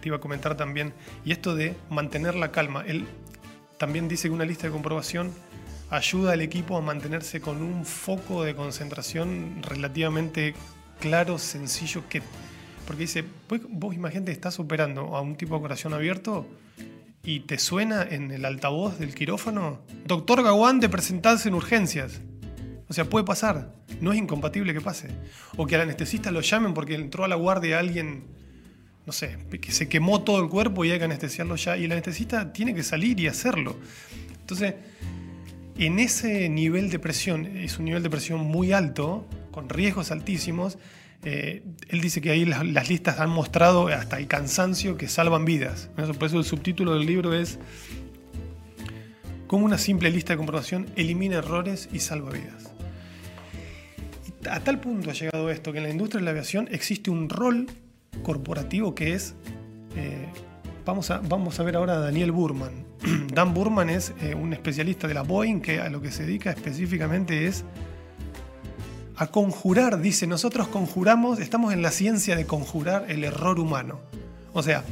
te 0.00 0.08
iba 0.08 0.16
a 0.16 0.20
comentar 0.20 0.56
también, 0.56 0.92
y 1.24 1.32
esto 1.32 1.54
de 1.54 1.74
mantener 1.90 2.34
la 2.34 2.50
calma, 2.52 2.84
él 2.86 3.06
también 3.78 4.08
dice 4.08 4.28
que 4.28 4.34
una 4.34 4.44
lista 4.44 4.66
de 4.66 4.72
comprobación 4.72 5.32
ayuda 5.90 6.32
al 6.32 6.40
equipo 6.40 6.76
a 6.76 6.80
mantenerse 6.80 7.40
con 7.40 7.62
un 7.62 7.84
foco 7.84 8.44
de 8.44 8.54
concentración 8.54 9.62
relativamente 9.62 10.54
claro, 11.00 11.38
sencillo, 11.38 12.02
que 12.08 12.22
Porque 12.90 13.02
dice, 13.02 13.22
pues, 13.46 13.60
vos 13.68 13.94
imagínate, 13.94 14.32
estás 14.32 14.58
operando 14.58 15.14
a 15.14 15.20
un 15.20 15.36
tipo 15.36 15.54
de 15.54 15.60
corazón 15.60 15.94
abierto 15.94 16.48
y 17.22 17.38
te 17.38 17.56
suena 17.56 18.02
en 18.02 18.32
el 18.32 18.44
altavoz 18.44 18.98
del 18.98 19.14
quirófano, 19.14 19.78
doctor 20.06 20.42
Gawán 20.42 20.80
de 20.80 20.88
presentarse 20.88 21.48
en 21.48 21.54
urgencias. 21.54 22.20
O 22.88 22.92
sea, 22.92 23.04
puede 23.04 23.24
pasar, 23.24 23.72
no 24.00 24.12
es 24.12 24.18
incompatible 24.18 24.74
que 24.74 24.80
pase. 24.80 25.06
O 25.56 25.68
que 25.68 25.76
al 25.76 25.82
anestesista 25.82 26.32
lo 26.32 26.40
llamen 26.40 26.74
porque 26.74 26.96
entró 26.96 27.22
a 27.22 27.28
la 27.28 27.36
guardia 27.36 27.78
alguien, 27.78 28.24
no 29.06 29.12
sé, 29.12 29.38
que 29.60 29.70
se 29.70 29.88
quemó 29.88 30.24
todo 30.24 30.42
el 30.42 30.48
cuerpo 30.48 30.84
y 30.84 30.90
hay 30.90 30.98
que 30.98 31.04
anestesiarlo 31.04 31.54
ya. 31.54 31.76
Y 31.76 31.84
el 31.84 31.92
anestesista 31.92 32.52
tiene 32.52 32.74
que 32.74 32.82
salir 32.82 33.20
y 33.20 33.28
hacerlo. 33.28 33.76
Entonces, 34.40 34.74
en 35.78 36.00
ese 36.00 36.48
nivel 36.48 36.90
de 36.90 36.98
presión, 36.98 37.46
es 37.56 37.78
un 37.78 37.84
nivel 37.84 38.02
de 38.02 38.10
presión 38.10 38.40
muy 38.40 38.72
alto, 38.72 39.28
con 39.52 39.68
riesgos 39.68 40.10
altísimos, 40.10 40.76
eh, 41.22 41.62
él 41.88 42.00
dice 42.00 42.20
que 42.20 42.30
ahí 42.30 42.44
las, 42.44 42.88
listas 42.88 43.20
han 43.20 43.30
mostrado 43.30 43.88
hasta 43.88 44.18
el 44.18 44.26
cansancio 44.26 44.96
que 44.96 45.08
salvan 45.08 45.44
vidas. 45.44 45.90
Por 45.94 46.24
eso 46.24 46.38
el 46.38 46.44
subtítulo 46.44 46.94
del 46.94 47.06
libro 47.06 47.34
es 47.34 47.58
Cómo 49.46 49.64
una 49.64 49.78
simple 49.78 50.10
lista 50.10 50.32
de 50.32 50.36
comprobación 50.36 50.86
elimina 50.94 51.38
errores 51.38 51.88
y 51.92 51.98
salva 51.98 52.30
vidas. 52.30 52.70
a 54.48 54.60
tal 54.60 54.80
punto 54.80 55.10
ha 55.10 55.12
llegado 55.12 55.50
esto 55.50 55.72
que 55.72 55.78
en 55.78 55.84
la 55.84 55.90
industria 55.90 56.20
de 56.20 56.24
la 56.24 56.30
aviación 56.30 56.68
existe 56.70 57.10
un 57.10 57.28
rol 57.28 57.66
corporativo 58.22 58.94
que 58.94 59.14
es... 59.14 59.34
Eh, 59.96 60.28
vamos, 60.86 61.10
a, 61.10 61.18
vamos 61.18 61.58
a 61.58 61.64
ver 61.64 61.74
ahora 61.74 61.94
a 61.94 61.98
Daniel 61.98 62.30
Burman. 62.30 62.86
Dan 63.34 63.52
Burman 63.52 63.90
es 63.90 64.14
eh, 64.22 64.36
un 64.36 64.52
especialista 64.52 65.08
de 65.08 65.14
la 65.14 65.22
Boeing 65.22 65.60
que 65.60 65.80
a 65.80 65.90
lo 65.90 66.00
que 66.00 66.12
se 66.12 66.24
dedica 66.24 66.50
específicamente 66.50 67.46
es 67.46 67.64
a 69.20 69.26
conjurar, 69.26 70.00
dice, 70.00 70.26
nosotros 70.26 70.68
conjuramos, 70.68 71.40
estamos 71.40 71.74
en 71.74 71.82
la 71.82 71.90
ciencia 71.90 72.36
de 72.36 72.46
conjurar 72.46 73.04
el 73.10 73.22
error 73.22 73.60
humano. 73.60 74.00
O 74.54 74.62
sea, 74.62 74.82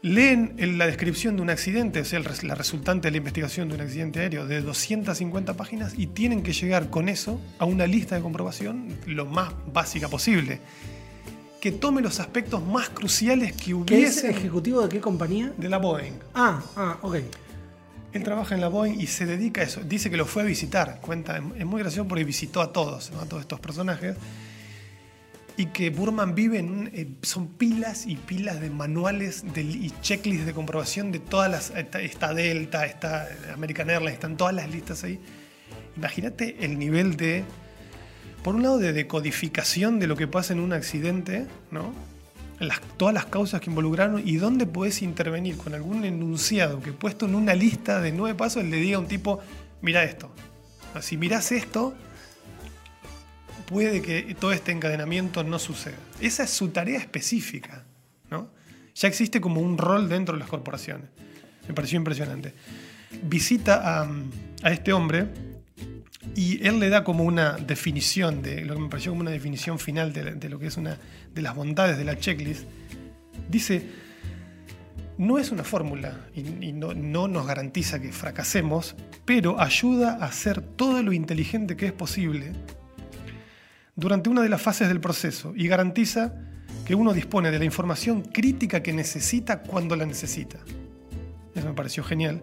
leen 0.00 0.54
en 0.56 0.78
la 0.78 0.86
descripción 0.86 1.36
de 1.36 1.42
un 1.42 1.50
accidente, 1.50 2.00
o 2.00 2.04
sea, 2.06 2.18
la 2.18 2.54
resultante 2.54 3.08
de 3.08 3.10
la 3.12 3.18
investigación 3.18 3.68
de 3.68 3.74
un 3.74 3.82
accidente 3.82 4.20
aéreo 4.20 4.46
de 4.46 4.62
250 4.62 5.54
páginas 5.54 5.92
y 5.98 6.06
tienen 6.06 6.42
que 6.42 6.54
llegar 6.54 6.88
con 6.88 7.10
eso 7.10 7.38
a 7.58 7.66
una 7.66 7.86
lista 7.86 8.16
de 8.16 8.22
comprobación 8.22 8.88
lo 9.04 9.26
más 9.26 9.52
básica 9.70 10.08
posible. 10.08 10.60
Que 11.60 11.72
tome 11.72 12.00
los 12.00 12.20
aspectos 12.20 12.64
más 12.64 12.88
cruciales 12.88 13.52
que 13.52 13.74
hubiese. 13.74 14.22
¿Qué 14.22 14.28
es 14.30 14.38
ejecutivo 14.38 14.80
de 14.80 14.88
qué 14.88 15.02
compañía? 15.02 15.52
De 15.58 15.68
la 15.68 15.76
Boeing. 15.76 16.14
Ah, 16.32 16.62
ah, 16.74 16.96
ok. 17.02 17.16
Él 18.16 18.24
trabaja 18.24 18.54
en 18.54 18.60
la 18.60 18.68
Boeing 18.68 19.00
y 19.00 19.06
se 19.06 19.26
dedica 19.26 19.60
a 19.60 19.64
eso. 19.64 19.82
Dice 19.82 20.10
que 20.10 20.16
lo 20.16 20.26
fue 20.26 20.42
a 20.42 20.44
visitar. 20.46 21.00
Cuenta, 21.00 21.40
es 21.56 21.66
muy 21.66 21.80
gracioso 21.80 22.08
porque 22.08 22.24
visitó 22.24 22.60
a 22.60 22.72
todos, 22.72 23.12
a 23.12 23.26
todos 23.26 23.42
estos 23.42 23.60
personajes. 23.60 24.16
Y 25.58 25.66
que 25.66 25.90
Burman 25.90 26.34
vive 26.34 26.58
en 26.58 26.90
eh, 26.92 27.08
son 27.22 27.48
pilas 27.48 28.06
y 28.06 28.16
pilas 28.16 28.60
de 28.60 28.68
manuales 28.68 29.44
y 29.56 29.90
checklists 30.02 30.44
de 30.44 30.52
comprobación 30.52 31.12
de 31.12 31.18
todas 31.18 31.50
las. 31.50 31.70
Está, 31.70 32.34
Delta, 32.34 32.84
está 32.84 33.28
American 33.54 33.88
Airlines, 33.88 34.14
están 34.14 34.36
todas 34.36 34.54
las 34.54 34.68
listas 34.70 35.02
ahí. 35.04 35.18
Imagínate 35.96 36.64
el 36.64 36.78
nivel 36.78 37.16
de. 37.16 37.44
Por 38.42 38.54
un 38.54 38.62
lado, 38.62 38.78
de 38.78 38.92
decodificación 38.92 39.98
de 39.98 40.06
lo 40.06 40.16
que 40.16 40.28
pasa 40.28 40.52
en 40.52 40.60
un 40.60 40.72
accidente, 40.72 41.46
¿no? 41.70 41.92
Todas 42.96 43.14
las 43.14 43.26
causas 43.26 43.60
que 43.60 43.70
involucraron 43.70 44.22
y 44.26 44.36
dónde 44.36 44.66
puedes 44.66 45.02
intervenir 45.02 45.56
con 45.56 45.74
algún 45.74 46.04
enunciado 46.04 46.80
que 46.80 46.92
puesto 46.92 47.26
en 47.26 47.34
una 47.34 47.54
lista 47.54 48.00
de 48.00 48.12
nueve 48.12 48.36
pasos 48.36 48.64
le 48.64 48.76
diga 48.76 48.96
a 48.96 49.00
un 49.00 49.08
tipo, 49.08 49.40
mira 49.82 50.04
esto. 50.04 50.30
Si 51.00 51.16
miras 51.16 51.52
esto, 51.52 51.94
puede 53.66 54.00
que 54.00 54.34
todo 54.38 54.52
este 54.52 54.72
encadenamiento 54.72 55.44
no 55.44 55.58
suceda. 55.58 55.98
Esa 56.20 56.44
es 56.44 56.50
su 56.50 56.68
tarea 56.68 56.98
específica. 56.98 57.84
¿no? 58.30 58.48
Ya 58.94 59.08
existe 59.08 59.40
como 59.40 59.60
un 59.60 59.76
rol 59.76 60.08
dentro 60.08 60.34
de 60.34 60.40
las 60.40 60.48
corporaciones. 60.48 61.10
Me 61.68 61.74
pareció 61.74 61.98
impresionante. 61.98 62.54
Visita 63.22 64.02
a 64.62 64.70
este 64.70 64.92
hombre 64.92 65.28
y 66.34 66.66
él 66.66 66.80
le 66.80 66.88
da 66.88 67.04
como 67.04 67.24
una 67.24 67.52
definición, 67.52 68.42
de 68.42 68.64
lo 68.64 68.74
que 68.74 68.80
me 68.80 68.88
pareció 68.88 69.12
como 69.12 69.22
una 69.22 69.30
definición 69.30 69.78
final 69.78 70.12
de, 70.12 70.48
lo 70.48 70.58
que 70.58 70.66
es 70.66 70.76
una 70.76 70.98
de 71.34 71.42
las 71.42 71.54
bondades 71.54 71.98
de 71.98 72.04
la 72.04 72.18
checklist. 72.18 72.64
Dice, 73.48 73.86
no 75.18 75.38
es 75.38 75.50
una 75.50 75.64
fórmula 75.64 76.26
y, 76.34 76.72
no, 76.72 76.94
no, 76.94 77.28
nos 77.28 77.46
garantiza 77.46 78.00
que 78.00 78.12
fracasemos, 78.12 78.96
pero 79.24 79.60
ayuda 79.60 80.18
a 80.20 80.26
hacer 80.26 80.60
todo 80.60 81.02
lo 81.02 81.12
inteligente 81.12 81.76
que 81.76 81.86
es 81.86 81.92
posible 81.92 82.52
durante 83.94 84.28
una 84.28 84.42
de 84.42 84.48
las 84.48 84.60
fases 84.60 84.88
del 84.88 85.00
proceso 85.00 85.54
y 85.56 85.68
garantiza 85.68 86.34
que 86.84 86.94
uno 86.94 87.12
dispone 87.12 87.50
de 87.50 87.58
la 87.58 87.64
información 87.64 88.22
crítica 88.22 88.82
que 88.82 88.92
necesita 88.92 89.62
cuando 89.62 89.96
la 89.96 90.06
necesita. 90.06 90.58
Eso 91.54 91.66
me 91.66 91.74
pareció 91.74 92.04
genial. 92.04 92.42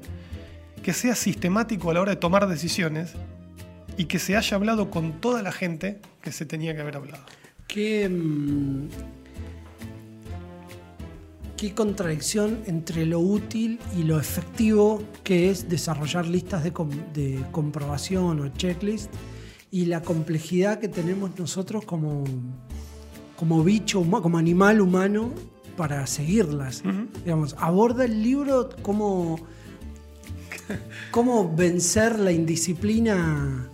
Que 0.81 0.91
sea 0.91 1.15
sistemático 1.15 1.91
a 1.91 1.93
la 1.93 2.01
hora 2.01 2.11
de 2.11 2.17
tomar 2.17 2.47
decisiones 2.47 3.13
y 3.97 4.05
que 4.05 4.19
se 4.19 4.35
haya 4.35 4.55
hablado 4.55 4.89
con 4.89 5.21
toda 5.21 5.41
la 5.41 5.51
gente 5.51 5.99
que 6.21 6.31
se 6.31 6.45
tenía 6.45 6.75
que 6.75 6.81
haber 6.81 6.97
hablado. 6.97 7.23
Qué, 7.67 8.09
mm, 8.09 8.87
qué 11.57 11.73
contradicción 11.73 12.59
entre 12.65 13.05
lo 13.05 13.19
útil 13.19 13.79
y 13.97 14.03
lo 14.03 14.19
efectivo 14.19 15.01
que 15.23 15.49
es 15.49 15.69
desarrollar 15.69 16.27
listas 16.27 16.63
de, 16.63 16.73
de 17.13 17.43
comprobación 17.51 18.39
o 18.41 18.47
checklist 18.49 19.11
y 19.71 19.85
la 19.85 20.01
complejidad 20.01 20.79
que 20.79 20.87
tenemos 20.87 21.39
nosotros 21.39 21.83
como, 21.85 22.23
como 23.35 23.63
bicho, 23.63 24.03
como 24.03 24.37
animal 24.37 24.81
humano 24.81 25.31
para 25.75 26.05
seguirlas. 26.05 26.83
Digamos, 27.23 27.55
aborda 27.57 28.05
el 28.05 28.21
libro 28.21 28.69
cómo, 28.83 29.39
cómo 31.11 31.55
vencer 31.55 32.19
la 32.19 32.31
indisciplina 32.31 33.67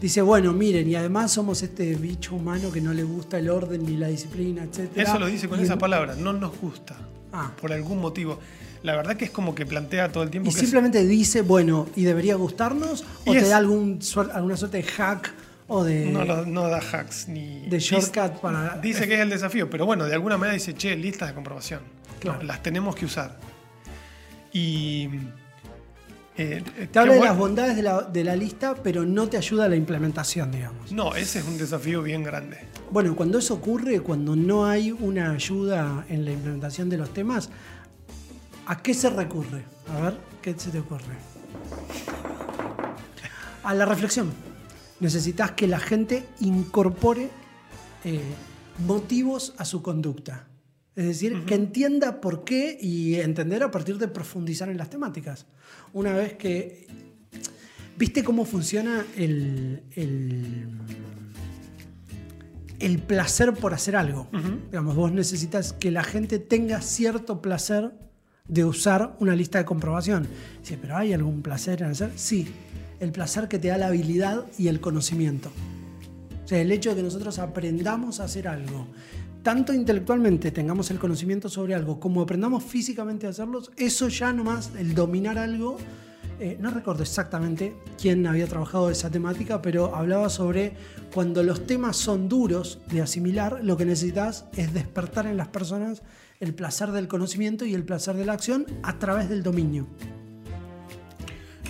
dice, 0.00 0.22
bueno, 0.22 0.52
miren, 0.52 0.88
y 0.88 0.96
además 0.96 1.32
somos 1.32 1.62
este 1.62 1.94
bicho 1.94 2.34
humano 2.34 2.70
que 2.70 2.80
no 2.80 2.92
le 2.92 3.02
gusta 3.02 3.38
el 3.38 3.48
orden 3.48 3.84
ni 3.84 3.96
la 3.96 4.08
disciplina, 4.08 4.64
etc. 4.64 4.90
Eso 4.96 5.18
lo 5.18 5.26
dice 5.26 5.48
con 5.48 5.60
esa 5.60 5.78
palabra, 5.78 6.14
no 6.14 6.32
nos 6.32 6.58
gusta. 6.58 6.96
Ah. 7.32 7.52
Por 7.60 7.72
algún 7.72 8.00
motivo. 8.00 8.38
La 8.82 8.94
verdad 8.94 9.16
que 9.16 9.24
es 9.24 9.30
como 9.30 9.54
que 9.54 9.64
plantea 9.64 10.12
todo 10.12 10.22
el 10.22 10.30
tiempo. 10.30 10.50
Y 10.50 10.52
simplemente 10.52 11.04
dice, 11.06 11.40
bueno, 11.40 11.88
¿y 11.96 12.04
debería 12.04 12.36
gustarnos? 12.36 13.04
¿O 13.24 13.32
te 13.32 13.48
da 13.48 13.56
algún, 13.56 13.98
alguna 14.32 14.56
suerte 14.56 14.76
de 14.76 14.82
hack? 14.82 15.32
O 15.66 15.82
de, 15.82 16.04
no, 16.06 16.68
da 16.68 16.78
hacks 16.78 17.28
ni. 17.28 17.66
De 17.66 17.78
shortcut 17.78 18.40
para. 18.40 18.76
Dice 18.76 19.08
que 19.08 19.14
es 19.14 19.20
el 19.20 19.30
desafío, 19.30 19.70
pero 19.70 19.86
bueno, 19.86 20.04
de 20.04 20.12
alguna 20.12 20.36
manera 20.36 20.52
dice, 20.52 20.74
che, 20.74 20.94
listas 20.94 21.28
de 21.28 21.34
comprobación. 21.34 21.80
las 22.42 22.62
tenemos 22.62 22.94
que 22.94 23.06
usar. 23.06 23.38
Y 24.52 25.08
eh, 26.36 26.88
te 26.90 26.98
habla 26.98 27.14
de 27.14 27.20
las 27.20 27.38
bondades 27.38 27.76
de 27.76 28.24
la, 28.24 28.36
lista, 28.36 28.74
pero 28.74 29.04
no 29.04 29.28
te 29.28 29.36
ayuda 29.36 29.66
a 29.66 29.68
la 29.68 29.76
implementación, 29.76 30.50
digamos. 30.50 30.90
No, 30.90 31.14
ese 31.14 31.38
es 31.38 31.44
un 31.44 31.56
desafío 31.56 32.02
bien 32.02 32.24
grande. 32.24 32.58
Bueno, 32.90 33.14
cuando 33.14 33.38
eso 33.38 33.54
ocurre, 33.54 34.00
cuando 34.00 34.34
no 34.34 34.66
hay 34.66 34.90
una 34.90 35.30
ayuda 35.30 36.04
en 36.08 36.24
la 36.24 36.32
implementación 36.32 36.90
de 36.90 36.98
los 36.98 37.12
temas, 37.12 37.50
¿a 38.66 38.82
qué 38.82 38.94
se 38.94 39.10
recurre? 39.10 39.64
A 39.88 40.00
ver, 40.00 40.18
¿qué 40.42 40.54
se 40.58 40.70
te 40.70 40.80
ocurre? 40.80 41.14
A 43.62 43.74
la 43.74 43.84
reflexión. 43.84 44.32
Necesitas 44.98 45.52
que 45.52 45.68
la 45.68 45.78
gente 45.78 46.24
incorpore 46.40 47.30
eh, 48.04 48.20
motivos 48.84 49.54
a 49.56 49.64
su 49.64 49.82
conducta. 49.82 50.46
Es 50.96 51.06
decir, 51.06 51.44
que 51.44 51.54
entienda 51.54 52.20
por 52.20 52.44
qué 52.44 52.78
y 52.80 53.16
entender 53.16 53.64
a 53.64 53.70
partir 53.70 53.98
de 53.98 54.06
profundizar 54.06 54.68
en 54.68 54.78
las 54.78 54.90
temáticas. 54.90 55.46
Una 55.92 56.12
vez 56.12 56.34
que... 56.34 56.86
¿Viste 57.96 58.22
cómo 58.24 58.44
funciona 58.44 59.04
el, 59.16 59.82
el, 62.80 62.98
placer 63.06 63.54
por 63.54 63.72
hacer 63.72 63.94
algo? 63.94 64.28
Digamos, 64.66 64.96
vos 64.96 65.12
necesitas 65.12 65.72
que 65.72 65.92
la 65.92 66.02
gente 66.02 66.40
tenga 66.40 66.80
cierto 66.80 67.40
placer 67.40 67.92
de 68.48 68.64
usar 68.64 69.16
una 69.20 69.36
lista 69.36 69.58
de 69.58 69.64
comprobación. 69.64 70.26
Sí, 70.62 70.76
pero 70.80 70.96
¿hay 70.96 71.12
algún 71.12 71.42
placer 71.42 71.82
en 71.82 71.90
hacer? 71.90 72.10
Sí, 72.16 72.48
el 72.98 73.12
placer 73.12 73.46
que 73.46 73.60
te 73.60 73.68
da 73.68 73.78
la 73.78 73.86
habilidad 73.88 74.44
y 74.58 74.66
el 74.68 74.80
conocimiento. 74.80 75.50
O 76.44 76.48
sea, 76.48 76.60
el 76.60 76.72
hecho 76.72 76.90
de 76.90 76.96
que 76.96 77.02
nosotros 77.02 77.38
aprendamos 77.38 78.18
a 78.18 78.24
hacer 78.24 78.48
algo 78.48 78.88
tanto 79.44 79.74
intelectualmente 79.74 80.50
tengamos 80.50 80.90
el 80.90 80.98
conocimiento 80.98 81.50
sobre 81.50 81.74
algo 81.74 82.00
como 82.00 82.22
aprendamos 82.22 82.64
físicamente 82.64 83.26
a 83.26 83.30
hacerlo, 83.30 83.62
eso 83.76 84.08
ya 84.08 84.32
nomás, 84.32 84.72
el 84.78 84.94
dominar 84.94 85.36
algo, 85.36 85.76
eh, 86.40 86.56
no 86.58 86.70
recuerdo 86.70 87.02
exactamente 87.02 87.76
quién 88.00 88.26
había 88.26 88.46
trabajado 88.46 88.90
esa 88.90 89.10
temática, 89.10 89.60
pero 89.60 89.94
hablaba 89.94 90.30
sobre 90.30 90.72
cuando 91.12 91.42
los 91.42 91.66
temas 91.66 91.96
son 91.98 92.26
duros 92.26 92.80
de 92.90 93.02
asimilar, 93.02 93.60
lo 93.62 93.76
que 93.76 93.84
necesitas 93.84 94.46
es 94.56 94.72
despertar 94.72 95.26
en 95.26 95.36
las 95.36 95.48
personas 95.48 96.02
el 96.40 96.54
placer 96.54 96.90
del 96.90 97.06
conocimiento 97.06 97.66
y 97.66 97.74
el 97.74 97.84
placer 97.84 98.16
de 98.16 98.24
la 98.24 98.32
acción 98.32 98.64
a 98.82 98.98
través 98.98 99.28
del 99.28 99.42
dominio. 99.42 99.86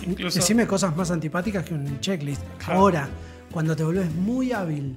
Incluso... 0.07 0.39
Decime 0.39 0.65
cosas 0.65 0.95
más 0.95 1.11
antipáticas 1.11 1.65
que 1.65 1.73
un 1.73 1.99
checklist. 1.99 2.41
Ahora, 2.67 3.09
cuando 3.51 3.75
te 3.75 3.83
volvés 3.83 4.13
muy 4.15 4.53
hábil 4.53 4.95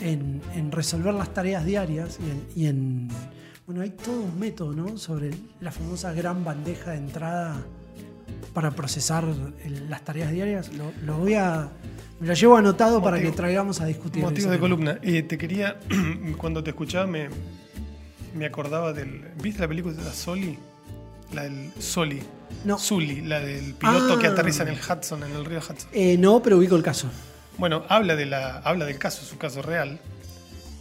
en, 0.00 0.40
en 0.54 0.72
resolver 0.72 1.14
las 1.14 1.32
tareas 1.34 1.64
diarias 1.64 2.18
y 2.20 2.30
en, 2.30 2.46
y 2.64 2.66
en- 2.68 3.08
Bueno, 3.66 3.82
hay 3.82 3.90
todo 3.90 4.20
un 4.22 4.38
método, 4.38 4.72
¿no? 4.72 4.98
Sobre 4.98 5.30
la 5.60 5.70
famosa 5.70 6.12
gran 6.12 6.44
bandeja 6.44 6.90
de 6.92 6.98
entrada 6.98 7.62
para 8.54 8.70
procesar 8.72 9.24
el- 9.64 9.88
las 9.90 10.04
tareas 10.04 10.32
diarias. 10.32 10.72
Lo, 10.74 10.92
lo 11.04 11.18
voy 11.18 11.34
a. 11.34 11.68
Me 12.20 12.26
lo 12.26 12.34
llevo 12.34 12.56
anotado 12.56 13.02
para 13.02 13.20
que 13.20 13.30
traigamos 13.32 13.80
a 13.80 13.86
discutir. 13.86 14.22
Motivo 14.22 14.50
de 14.50 14.56
tema. 14.56 14.60
columna. 14.60 14.98
Eh, 15.02 15.22
te 15.22 15.38
quería, 15.38 15.78
cuando 16.36 16.62
te 16.62 16.70
escuchaba, 16.70 17.06
me, 17.06 17.28
me 18.34 18.46
acordaba 18.46 18.92
del. 18.92 19.24
¿Viste 19.42 19.60
la 19.60 19.68
película 19.68 19.94
de 19.94 20.04
la 20.04 20.12
Soli? 20.12 20.58
La 21.32 21.44
del 21.44 21.70
Soli. 21.78 22.20
No. 22.64 22.76
Sully, 22.78 23.20
la 23.22 23.38
del 23.40 23.74
piloto 23.74 24.14
Ah. 24.14 24.18
que 24.20 24.26
aterriza 24.26 24.64
en 24.64 24.70
el 24.70 24.78
Hudson, 24.78 25.22
en 25.22 25.30
el 25.32 25.44
río 25.44 25.60
Hudson. 25.60 25.88
Eh, 25.92 26.18
no, 26.18 26.42
pero 26.42 26.58
ubico 26.58 26.74
el 26.76 26.82
caso. 26.82 27.08
Bueno, 27.60 27.84
habla, 27.88 28.16
de 28.16 28.24
la, 28.24 28.56
habla 28.58 28.86
del 28.86 28.98
caso, 28.98 29.22
es 29.22 29.30
un 29.32 29.38
caso 29.38 29.60
real. 29.60 29.98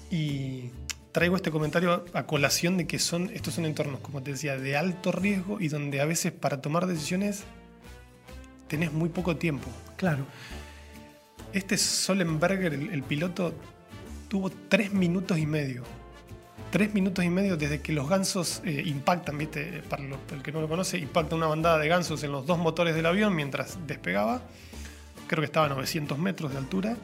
Y 0.10 0.72
traigo 1.12 1.36
este 1.36 1.52
comentario 1.52 2.06
a 2.14 2.24
colación 2.26 2.78
de 2.78 2.88
que 2.88 3.00
son, 3.00 3.30
estos 3.34 3.56
son 3.56 3.66
entornos, 3.66 4.00
como 4.00 4.24
te 4.24 4.32
decía, 4.32 4.58
de 4.58 4.78
alto 4.78 5.12
riesgo 5.12 5.60
y 5.60 5.68
donde 5.68 6.00
a 6.00 6.06
veces 6.06 6.32
para 6.32 6.62
tomar 6.62 6.88
decisiones 6.88 7.44
tenés 8.70 8.94
muy 8.94 9.10
poco 9.10 9.36
tiempo. 9.36 9.68
Claro. 9.98 10.26
Este 11.52 11.78
Solenberger, 11.78 12.74
el, 12.74 12.90
el 12.92 13.04
piloto, 13.04 13.54
tuvo 14.30 14.50
tres 14.70 14.94
minutos 14.94 15.38
y 15.38 15.46
medio. 15.46 15.84
Tres 16.72 16.94
minutos 16.94 17.26
y 17.26 17.30
medio 17.30 17.58
desde 17.58 17.82
que 17.82 17.92
los 17.92 18.08
gansos 18.08 18.62
eh, 18.64 18.84
impactan, 18.86 19.38
¿viste? 19.38 19.84
Para 19.90 20.04
lo- 20.04 20.18
para 20.20 20.38
el 20.38 20.44
que 20.44 20.52
no 20.54 20.62
lo 20.62 20.70
conoce, 20.70 20.98
impacta 20.98 21.36
una 21.36 21.48
bandada 21.48 21.78
de 21.80 21.88
gansos 21.90 22.24
en 22.24 22.32
los 22.32 22.46
dos 22.46 22.58
motores 22.58 22.96
del 22.96 23.06
avión 23.08 23.36
mientras 23.36 23.78
despegaba. 23.86 24.42
Creo 25.30 25.42
que 25.42 25.46
estaba 25.46 25.68
a 25.68 25.70
900 25.70 26.18
metros 26.18 26.52
de 26.52 26.58
altura. 26.58 26.98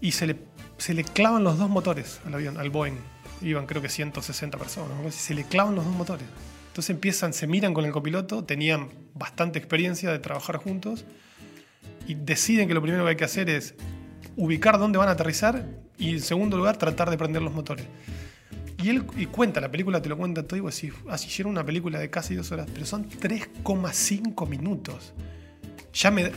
Y 0.00 0.10
se 0.10 0.26
le, 0.26 0.36
se 0.76 0.92
le 0.92 1.04
clavan 1.04 1.44
los 1.44 1.56
dos 1.56 1.70
motores 1.70 2.20
al 2.26 2.34
avión, 2.34 2.58
al 2.58 2.68
Boeing. 2.68 2.96
Iban 3.42 3.66
creo 3.66 3.80
que 3.80 3.88
160 3.88 4.58
personas. 4.58 4.98
así. 5.06 5.20
Se 5.20 5.34
le 5.34 5.44
clavan 5.44 5.76
los 5.76 5.84
dos 5.84 5.94
motores. 5.94 6.26
Entonces 6.66 6.90
empiezan, 6.90 7.32
se 7.32 7.46
miran 7.46 7.72
con 7.72 7.84
el 7.84 7.92
copiloto, 7.92 8.42
tenían 8.42 8.88
bastante 9.14 9.60
experiencia 9.60 10.10
de 10.10 10.18
trabajar 10.18 10.56
juntos 10.56 11.04
y 12.08 12.14
deciden 12.14 12.66
que 12.66 12.74
lo 12.74 12.82
primero 12.82 13.04
que 13.04 13.10
hay 13.10 13.16
que 13.16 13.24
hacer 13.24 13.48
es 13.48 13.76
ubicar 14.36 14.78
dónde 14.80 14.98
van 14.98 15.08
a 15.08 15.12
aterrizar 15.12 15.64
y 15.96 16.10
en 16.10 16.20
segundo 16.20 16.56
lugar 16.56 16.76
tratar 16.76 17.08
de 17.08 17.16
prender 17.16 17.40
los 17.40 17.54
motores. 17.54 17.86
Y 18.82 18.90
él 18.90 19.04
y 19.16 19.26
cuenta, 19.26 19.60
la 19.60 19.70
película 19.70 20.02
te 20.02 20.08
lo 20.08 20.18
cuenta 20.18 20.42
todo 20.42 20.56
y 20.56 20.60
vos 20.60 20.74
decís, 20.74 20.92
así 21.08 21.28
hicieron 21.28 21.52
una 21.52 21.64
película 21.64 22.00
de 22.00 22.10
casi 22.10 22.34
dos 22.34 22.50
horas, 22.52 22.68
pero 22.74 22.84
son 22.84 23.08
3,5 23.08 24.48
minutos. 24.48 25.14
Ya 25.96 26.10
me, 26.10 26.30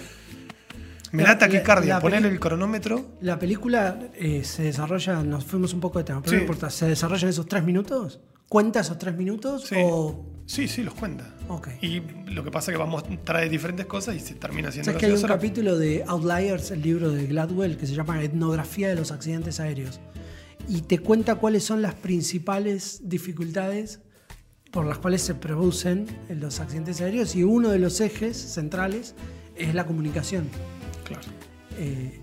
me 1.12 1.24
La- 1.24 1.30
da 1.30 1.40
taquicardia. 1.40 1.96
la- 1.96 2.00
Poner 2.02 2.26
el 2.26 2.40
cronómetro. 2.40 3.18
La 3.22 3.38
película 3.40 4.00
eh, 4.16 4.44
se 4.44 4.64
desarrolla, 4.64 5.22
nos 5.24 5.44
fuimos 5.46 5.74
un 5.74 5.80
poco 5.80 6.00
de 6.00 6.06
tema, 6.06 6.22
pero 6.22 6.32
Sí. 6.32 6.36
no 6.38 6.42
importa, 6.42 6.70
¿se 6.70 6.88
desarrolla 6.88 7.24
en 7.24 7.30
esos 7.30 7.48
tres 7.48 7.64
minutos? 7.64 8.20
¿Cuenta 8.48 8.80
esos 8.80 8.98
tres 8.98 9.16
minutos? 9.16 9.66
Sí. 9.68 9.76
O. 9.78 10.26
Sí, 10.46 10.68
sí, 10.68 10.82
los 10.82 10.96
cuenta. 10.96 11.36
Ok. 11.48 11.68
Y 11.82 12.00
lo 12.32 12.44
que 12.44 12.50
pasa 12.50 12.72
es 12.72 12.76
que 12.78 12.80
vamos 12.80 13.04
trae 13.24 13.48
diferentes 13.50 13.86
cosas 13.86 14.16
y 14.16 14.20
se 14.20 14.34
termina 14.34 14.70
haciendo 14.70 14.86
¿Sabes 14.86 15.00
que 15.00 15.06
hay 15.06 15.12
un 15.12 15.22
capítulo 15.28 15.78
de 15.78 16.04
Outliers, 16.08 16.72
el 16.72 16.82
libro 16.82 17.12
de 17.12 17.28
Gladwell, 17.28 17.78
que 17.78 17.86
se 17.86 17.94
llama 17.94 18.24
Etnografía 18.24 18.90
de 18.90 18.96
los 18.96 19.12
accidentes 19.12 19.60
aéreos? 19.60 20.00
Y 20.68 20.82
te 20.82 20.98
cuenta 21.00 21.36
cuáles 21.36 21.64
son 21.64 21.84
las 21.84 21.94
principales 21.94 23.02
dificultades 23.04 24.00
por 24.72 24.86
las 24.88 24.98
cuales 24.98 25.22
se 25.22 25.36
producen 25.36 26.08
los 26.30 26.60
accidentes 26.60 27.00
aéreos 27.02 27.36
y 27.36 27.44
uno 27.44 27.70
de 27.70 27.78
los 27.80 28.02
ejes 28.02 28.36
centrales 28.38 29.14
es 29.60 29.76
la 29.76 29.86
comunicación. 29.86 30.50
Claro. 31.06 31.24
eh, 31.78 32.20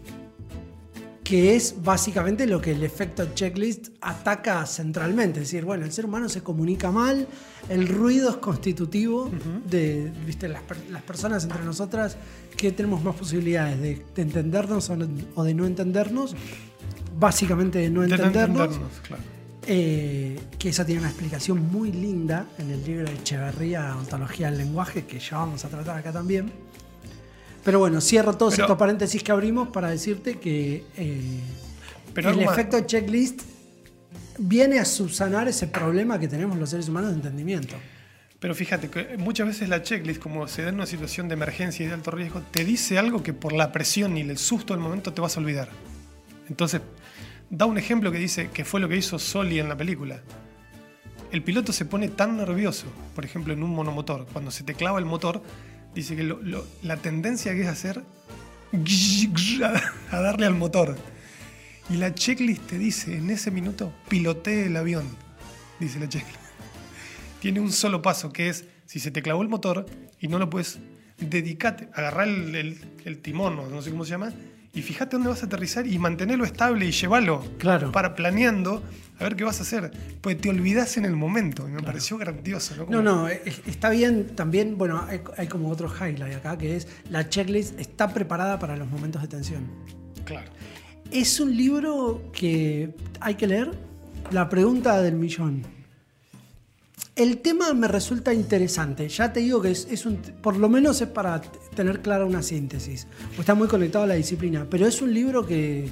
que 1.25 1.57
es 1.57 1.83
básicamente 1.83 2.47
lo 2.47 2.61
que 2.61 2.71
el 2.71 2.85
efecto 2.85 3.27
checklist 3.35 3.89
ataca 4.01 4.65
centralmente. 4.65 5.41
Es 5.41 5.49
decir, 5.51 5.65
bueno, 5.65 5.85
el 5.85 5.91
ser 5.91 6.05
humano 6.05 6.29
se 6.29 6.41
comunica 6.41 6.93
mal, 6.93 7.27
el 7.69 7.89
ruido 7.89 8.31
es 8.31 8.37
constitutivo 8.37 9.29
de 9.69 10.13
¿viste? 10.25 10.47
Las, 10.47 10.63
las 10.89 11.03
personas 11.03 11.43
entre 11.43 11.65
nosotras 11.65 12.17
que 12.57 12.71
tenemos 12.71 13.03
más 13.03 13.17
posibilidades 13.17 13.81
de, 13.81 14.05
de 14.15 14.23
entendernos 14.23 14.89
o, 14.89 14.95
no- 14.97 15.09
o 15.35 15.43
de 15.43 15.53
no 15.53 15.67
entendernos. 15.67 16.37
Básicamente 17.19 17.81
de 17.81 17.91
no 17.91 18.03
De 18.03 18.09
no 18.09 18.15
entendernos. 18.15 18.61
entendernos, 18.67 19.01
claro. 19.09 19.23
Eh, 19.67 20.39
que 20.61 20.69
esa 20.69 20.85
tiene 20.87 21.01
una 21.01 21.09
explicación 21.11 21.59
muy 21.73 21.91
linda 21.91 22.47
en 22.59 22.71
el 22.71 22.85
libro 22.85 23.05
de 23.05 23.15
Echeverría, 23.15 23.97
Ontología 23.97 24.49
del 24.49 24.59
Lenguaje, 24.59 25.07
que 25.07 25.19
ya 25.19 25.39
vamos 25.39 25.65
a 25.65 25.69
tratar 25.69 25.99
acá 25.99 26.13
también. 26.13 26.53
Pero 27.67 27.81
bueno, 27.81 28.01
cierro 28.01 28.33
todos 28.37 28.55
Pero- 28.55 28.65
estos 28.65 28.79
paréntesis 28.79 29.23
que 29.25 29.33
abrimos 29.33 29.69
para 29.69 29.91
decirte 29.91 30.39
que 30.39 30.85
eh, 30.97 31.41
Pero 32.15 32.29
el 32.31 32.35
algo 32.39 32.47
más- 32.47 32.57
efecto 32.59 32.81
checklist 32.87 33.43
viene 34.39 34.79
a 34.79 34.85
subsanar 34.85 35.49
ese 35.49 35.67
problema 35.67 36.19
que 36.21 36.29
tenemos 36.29 36.57
los 36.59 36.71
seres 36.71 36.89
humanos 36.89 37.11
de 37.11 37.17
entendimiento. 37.17 37.75
Pero 38.39 38.55
fíjate 38.55 38.89
que 38.89 39.17
muchas 39.19 39.49
veces 39.49 39.69
la 39.69 39.83
checklist, 39.83 40.23
como 40.23 40.47
se 40.47 40.63
da 40.63 40.69
en 40.69 40.77
una 40.77 40.87
situación 40.87 41.27
de 41.27 41.35
emergencia 41.35 41.85
y 41.85 41.89
de 41.89 41.95
alto 41.95 42.13
riesgo, 42.13 42.41
te 42.53 42.65
dice 42.65 42.99
algo 42.99 43.23
que 43.25 43.33
por 43.33 43.53
la 43.53 43.73
presión 43.73 44.17
y 44.17 44.21
el 44.21 44.39
susto 44.39 44.73
del 44.73 44.81
momento 44.83 45.13
te 45.13 45.21
vas 45.21 45.37
a 45.37 45.41
olvidar. 45.41 45.69
Entonces, 46.49 46.83
da 47.51 47.67
un 47.67 47.79
ejemplo 47.79 48.13
que 48.13 48.19
dice 48.19 48.49
que 48.53 48.65
fue 48.65 48.79
lo 48.79 48.89
que 48.89 48.97
hizo 48.97 49.19
Soli 49.19 49.59
en 49.59 49.69
la 49.69 49.77
película. 49.77 50.21
El 51.33 51.43
piloto 51.43 51.73
se 51.73 51.85
pone 51.85 52.07
tan 52.09 52.37
nervioso, 52.37 52.87
por 53.17 53.25
ejemplo, 53.25 53.53
en 53.53 53.65
un 53.65 53.71
monomotor, 53.71 54.27
cuando 54.33 54.53
se 54.53 54.63
te 54.63 54.75
clava 54.75 55.01
el 55.01 55.05
motor, 55.05 55.43
dice 55.97 56.15
que 56.15 56.23
lo- 56.23 56.41
lo- 56.43 56.65
la 56.83 56.97
tendencia 56.99 57.53
que 57.55 57.63
es 57.63 57.67
hacer 57.69 58.03
a 60.13 60.21
darle 60.21 60.47
al 60.47 60.55
motor. 60.55 60.97
Y 61.89 61.97
la 61.97 62.15
checklist 62.15 62.63
te 62.67 62.79
dice, 62.79 63.17
en 63.17 63.31
ese 63.31 63.51
minuto, 63.51 63.93
pilotee 64.09 64.67
el 64.67 64.77
avión, 64.77 65.05
dice 65.81 65.99
la 66.01 66.09
checklist 66.09 66.39
tiene 67.41 67.61
un 67.61 67.73
solo 67.73 68.03
paso, 68.03 68.33
que 68.33 68.49
es, 68.49 68.65
si 68.87 68.99
se 69.01 69.11
te 69.11 69.23
clavó 69.23 69.43
el 69.43 69.49
motor 69.49 69.87
y 70.21 70.29
no 70.29 70.39
lo 70.39 70.51
puedes, 70.51 70.79
dedicate, 71.19 71.89
agarrar 71.95 72.29
el, 72.29 72.55
el- 72.55 72.81
el 73.05 73.19
timón, 73.19 73.59
o 73.59 73.69
no 73.69 73.83
sé 73.83 73.91
cómo 73.91 74.05
se 74.05 74.11
llama, 74.11 74.33
y 74.75 74.83
fíjate 74.83 75.17
dónde 75.17 75.29
vas 75.31 75.43
a 75.43 75.47
aterrizar 75.47 75.87
y 75.87 75.99
mantenerlo 75.99 76.45
estable 76.45 76.87
y 76.87 76.91
llévalo. 76.91 77.43
Claro. 77.59 77.93
Para 77.93 78.15
planeando 78.15 78.83
a 79.19 79.25
ver 79.25 79.37
qué 79.37 79.45
vas 79.45 79.59
a 79.61 79.63
hacer. 79.63 79.91
Pues 80.21 80.39
te 80.41 80.49
olvidas 80.51 80.97
en 80.97 81.05
el 81.05 81.17
momento. 81.17 81.69
Y 81.69 81.73
me 81.73 81.83
pareció 81.83 82.19
grandioso, 82.19 82.75
¿no? 82.77 82.87
Como- 82.87 83.03
No, 83.03 83.03
no, 83.03 83.29
está 83.29 83.91
bien 83.91 84.35
también, 84.35 84.77
bueno, 84.79 85.05
hay, 85.09 85.21
hay 85.37 85.47
como 85.47 85.71
otro 85.71 85.89
highlight 85.89 86.35
acá, 86.37 86.57
que 86.59 86.77
es 86.77 86.87
la 87.11 87.29
checklist 87.29 87.79
está 87.81 88.13
preparada 88.13 88.59
para 88.59 88.77
los 88.77 88.89
momentos 88.91 89.23
de 89.23 89.29
tensión. 89.29 89.67
Claro. 90.25 90.51
Es 91.11 91.39
un 91.41 91.57
libro 91.57 92.31
que 92.33 92.95
hay 93.21 93.35
que 93.37 93.47
leer. 93.47 93.71
La 94.33 94.49
pregunta 94.49 95.01
del 95.03 95.15
millón. 95.15 95.63
El 97.15 97.39
tema 97.39 97.73
me 97.73 97.89
resulta 97.89 98.35
interesante. 98.35 99.09
Ya 99.09 99.33
te 99.33 99.41
digo 99.41 99.63
que 99.63 99.71
es, 99.71 99.87
es 99.91 100.05
un, 100.05 100.17
por 100.17 100.57
lo 100.57 100.69
menos 100.69 101.01
es 101.01 101.09
para 101.09 101.41
tener 101.75 102.03
clara 102.03 102.25
una 102.27 102.43
síntesis. 102.43 103.07
Pues 103.29 103.41
está 103.41 103.55
muy 103.55 103.69
conectado 103.69 104.05
a 104.05 104.07
la 104.09 104.15
disciplina. 104.15 104.67
Pero 104.69 104.87
es 104.87 105.01
un 105.01 105.15
libro 105.15 105.47
que. 105.47 105.89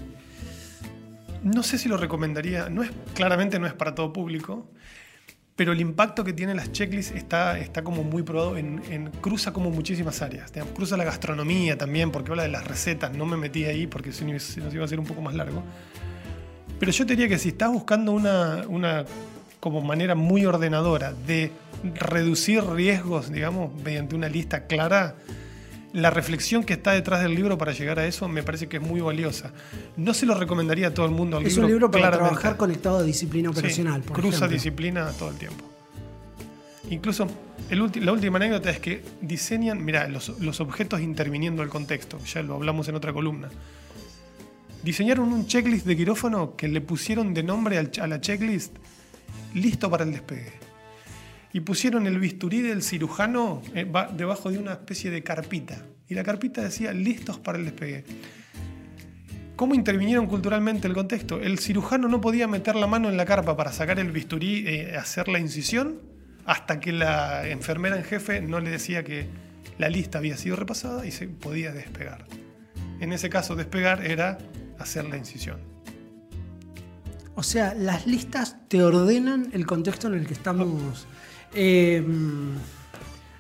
No 1.44 1.62
sé 1.62 1.78
si 1.78 1.88
lo 1.88 1.96
recomendaría. 1.96 2.68
No 2.68 2.83
es, 2.83 2.90
claramente 3.14 3.59
no 3.59 3.66
es 3.66 3.74
para 3.74 3.94
todo 3.94 4.12
público. 4.12 4.68
Pero 5.57 5.70
el 5.72 5.80
impacto 5.80 6.24
que 6.24 6.33
tienen 6.33 6.57
las 6.57 6.72
checklists 6.72 7.14
está, 7.14 7.59
está 7.61 7.85
como 7.85 8.02
muy 8.02 8.24
probado, 8.24 8.57
en, 8.57 9.11
cruza 9.20 9.52
como 9.52 9.70
muchísimas 9.70 10.20
áreas. 10.20 10.52
Cruza 10.74 10.96
la 10.96 11.04
gastronomía 11.04 11.78
también, 11.78 12.11
porque 12.11 12.33
habla 12.33 12.42
de 12.42 12.48
las 12.48 12.66
recetas. 12.66 13.12
No 13.12 13.24
me 13.24 13.37
metí 13.37 13.64
ahí 13.64 13.87
porque 13.87 14.11
si 14.11 14.24
nos 14.24 14.57
iba 14.57 14.85
a 14.85 14.88
ser 14.88 14.98
un 14.98 15.07
poco 15.07 15.20
más 15.20 15.35
largo. 15.35 15.62
Pero 16.80 16.90
yo 16.90 17.07
te 17.07 17.12
diría 17.12 17.28
que 17.28 17.38
si 17.38 17.50
estás 17.50 17.70
buscando 17.70 18.11
una, 18.11 18.64
una 18.66 19.04
como 19.61 19.80
manera 19.80 20.16
muy 20.16 20.44
ordenadora 20.44 21.12
de 21.12 21.52
reducir 21.94 22.64
riesgos, 22.64 23.30
digamos, 23.30 23.72
mediante 23.83 24.16
una 24.16 24.28
lista 24.28 24.66
clara, 24.66 25.14
la 25.94 26.11
reflexión 26.11 26.64
que 26.64 26.74
está 26.74 26.90
detrás 26.92 27.22
del 27.22 27.35
libro 27.35 27.57
para 27.57 27.72
llegar 27.72 27.98
a 27.98 28.07
eso 28.07 28.28
me 28.28 28.42
parece 28.42 28.68
que 28.68 28.76
es 28.76 28.83
muy 28.83 29.00
valiosa. 29.00 29.52
No 29.96 30.12
se 30.12 30.26
lo 30.26 30.35
recomendaría 30.35 30.88
a 30.88 30.94
todo 30.94 31.07
el 31.07 31.12
mundo. 31.12 31.37
al 31.38 31.46
es 31.46 31.57
un 31.57 31.66
libro 31.68 31.90
para 31.90 32.09
claramente. 32.09 32.30
trabajar 32.35 32.57
conectado 32.59 32.98
a 32.98 33.02
disciplina 33.04 33.50
Sí, 33.52 33.59
operacional. 33.59 34.02
por 34.02 34.16
cruza 34.16 34.37
ejemplo. 34.38 34.54
disciplina 34.54 35.11
todo 35.12 35.30
el 35.30 35.37
tiempo. 35.37 35.64
Incluso 36.90 37.26
el 37.70 37.90
la 38.04 38.12
última 38.12 38.37
anécdota 38.37 38.68
es 38.70 38.78
que 38.80 39.02
diseñan, 39.22 39.83
mira, 39.85 40.07
los, 40.09 40.28
los 40.40 40.61
objetos 40.61 41.00
interviniendo 41.00 41.62
el 41.62 41.70
contexto, 41.70 42.18
ya 42.26 42.42
lo 42.42 42.54
hablamos 42.57 42.88
en 42.88 42.96
otra 42.96 43.12
columna. 43.12 43.48
Diseñaron 44.83 45.33
un 45.33 45.46
checklist 45.46 45.87
de 45.87 45.96
quirófano 45.96 46.57
que 46.57 46.68
le 46.68 46.80
pusieron 46.83 47.33
de 47.33 47.42
nombre 47.42 47.78
al 47.78 47.90
a 48.02 48.07
la 48.07 48.20
checklist 48.20 48.74
listo 49.54 49.88
para 49.88 50.04
el 50.04 50.12
despegue. 50.12 50.52
Y 51.54 51.60
pusieron 51.60 52.06
el 52.08 52.18
bisturí 52.18 52.60
del 52.60 52.82
cirujano 52.82 53.62
eh, 53.74 53.86
ba- 53.90 54.10
debajo 54.14 54.50
de 54.50 54.58
una 54.58 54.72
especie 54.72 55.10
de 55.10 55.22
carpita. 55.22 55.82
Y 56.08 56.14
la 56.14 56.24
carpita 56.24 56.60
decía 56.62 56.92
listos 56.92 57.38
para 57.38 57.56
el 57.56 57.64
despegue. 57.64 58.04
¿Cómo 59.54 59.76
intervinieron 59.76 60.26
culturalmente 60.26 60.88
el 60.88 60.94
contexto? 60.94 61.40
El 61.40 61.60
cirujano 61.60 62.08
no 62.08 62.20
podía 62.20 62.48
meter 62.48 62.74
la 62.74 62.88
mano 62.88 63.08
en 63.08 63.16
la 63.16 63.24
carpa 63.24 63.56
para 63.56 63.70
sacar 63.72 64.00
el 64.00 64.10
bisturí, 64.10 64.64
eh, 64.66 64.96
hacer 64.96 65.28
la 65.28 65.38
incisión, 65.38 66.00
hasta 66.44 66.80
que 66.80 66.90
la 66.92 67.48
enfermera 67.48 67.96
en 67.96 68.02
jefe 68.02 68.40
no 68.40 68.58
le 68.58 68.70
decía 68.70 69.04
que 69.04 69.28
la 69.78 69.88
lista 69.88 70.18
había 70.18 70.36
sido 70.36 70.56
repasada 70.56 71.06
y 71.06 71.12
se 71.12 71.28
podía 71.28 71.70
despegar. 71.72 72.26
En 72.98 73.12
ese 73.12 73.30
caso, 73.30 73.54
despegar 73.54 74.04
era 74.04 74.38
hacer 74.80 75.04
la 75.04 75.16
incisión. 75.16 75.60
O 77.36 77.44
sea, 77.44 77.74
las 77.74 78.08
listas 78.08 78.56
te 78.68 78.82
ordenan 78.82 79.50
el 79.52 79.66
contexto 79.66 80.08
en 80.08 80.14
el 80.14 80.26
que 80.26 80.34
estamos. 80.34 81.06
Eh, 81.54 82.02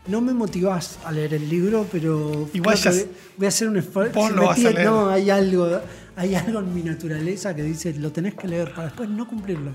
no 0.06 0.20
me 0.20 0.34
motivás 0.34 0.98
a 1.04 1.10
leer 1.12 1.34
el 1.34 1.48
libro, 1.48 1.86
pero 1.90 2.48
Igual 2.52 2.76
ya 2.76 2.92
voy 3.38 3.46
a 3.46 3.48
hacer 3.48 3.68
un 3.68 3.76
esfuerzo. 3.78 4.14
vos 4.20 4.28
Se 4.28 4.34
lo 4.34 4.40
me 4.42 4.46
vas 4.48 4.58
a 4.58 4.60
pide- 4.60 4.72
leer. 4.74 4.86
No, 4.86 5.08
hay 5.08 5.30
algo, 5.30 5.80
hay 6.16 6.34
algo 6.34 6.58
en 6.60 6.74
mi 6.74 6.82
naturaleza 6.82 7.54
que 7.56 7.62
dice 7.62 7.94
lo 7.94 8.12
tenés 8.12 8.34
que 8.34 8.46
leer 8.48 8.70
para 8.74 8.84
después 8.88 9.08
no 9.08 9.26
cumplirlo. 9.26 9.70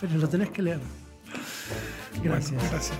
Pero 0.00 0.16
lo 0.16 0.28
tenés 0.28 0.50
que 0.50 0.62
leer. 0.62 0.80
Gracias. 2.22 2.50
Bueno, 2.52 2.68
gracias. 2.70 2.98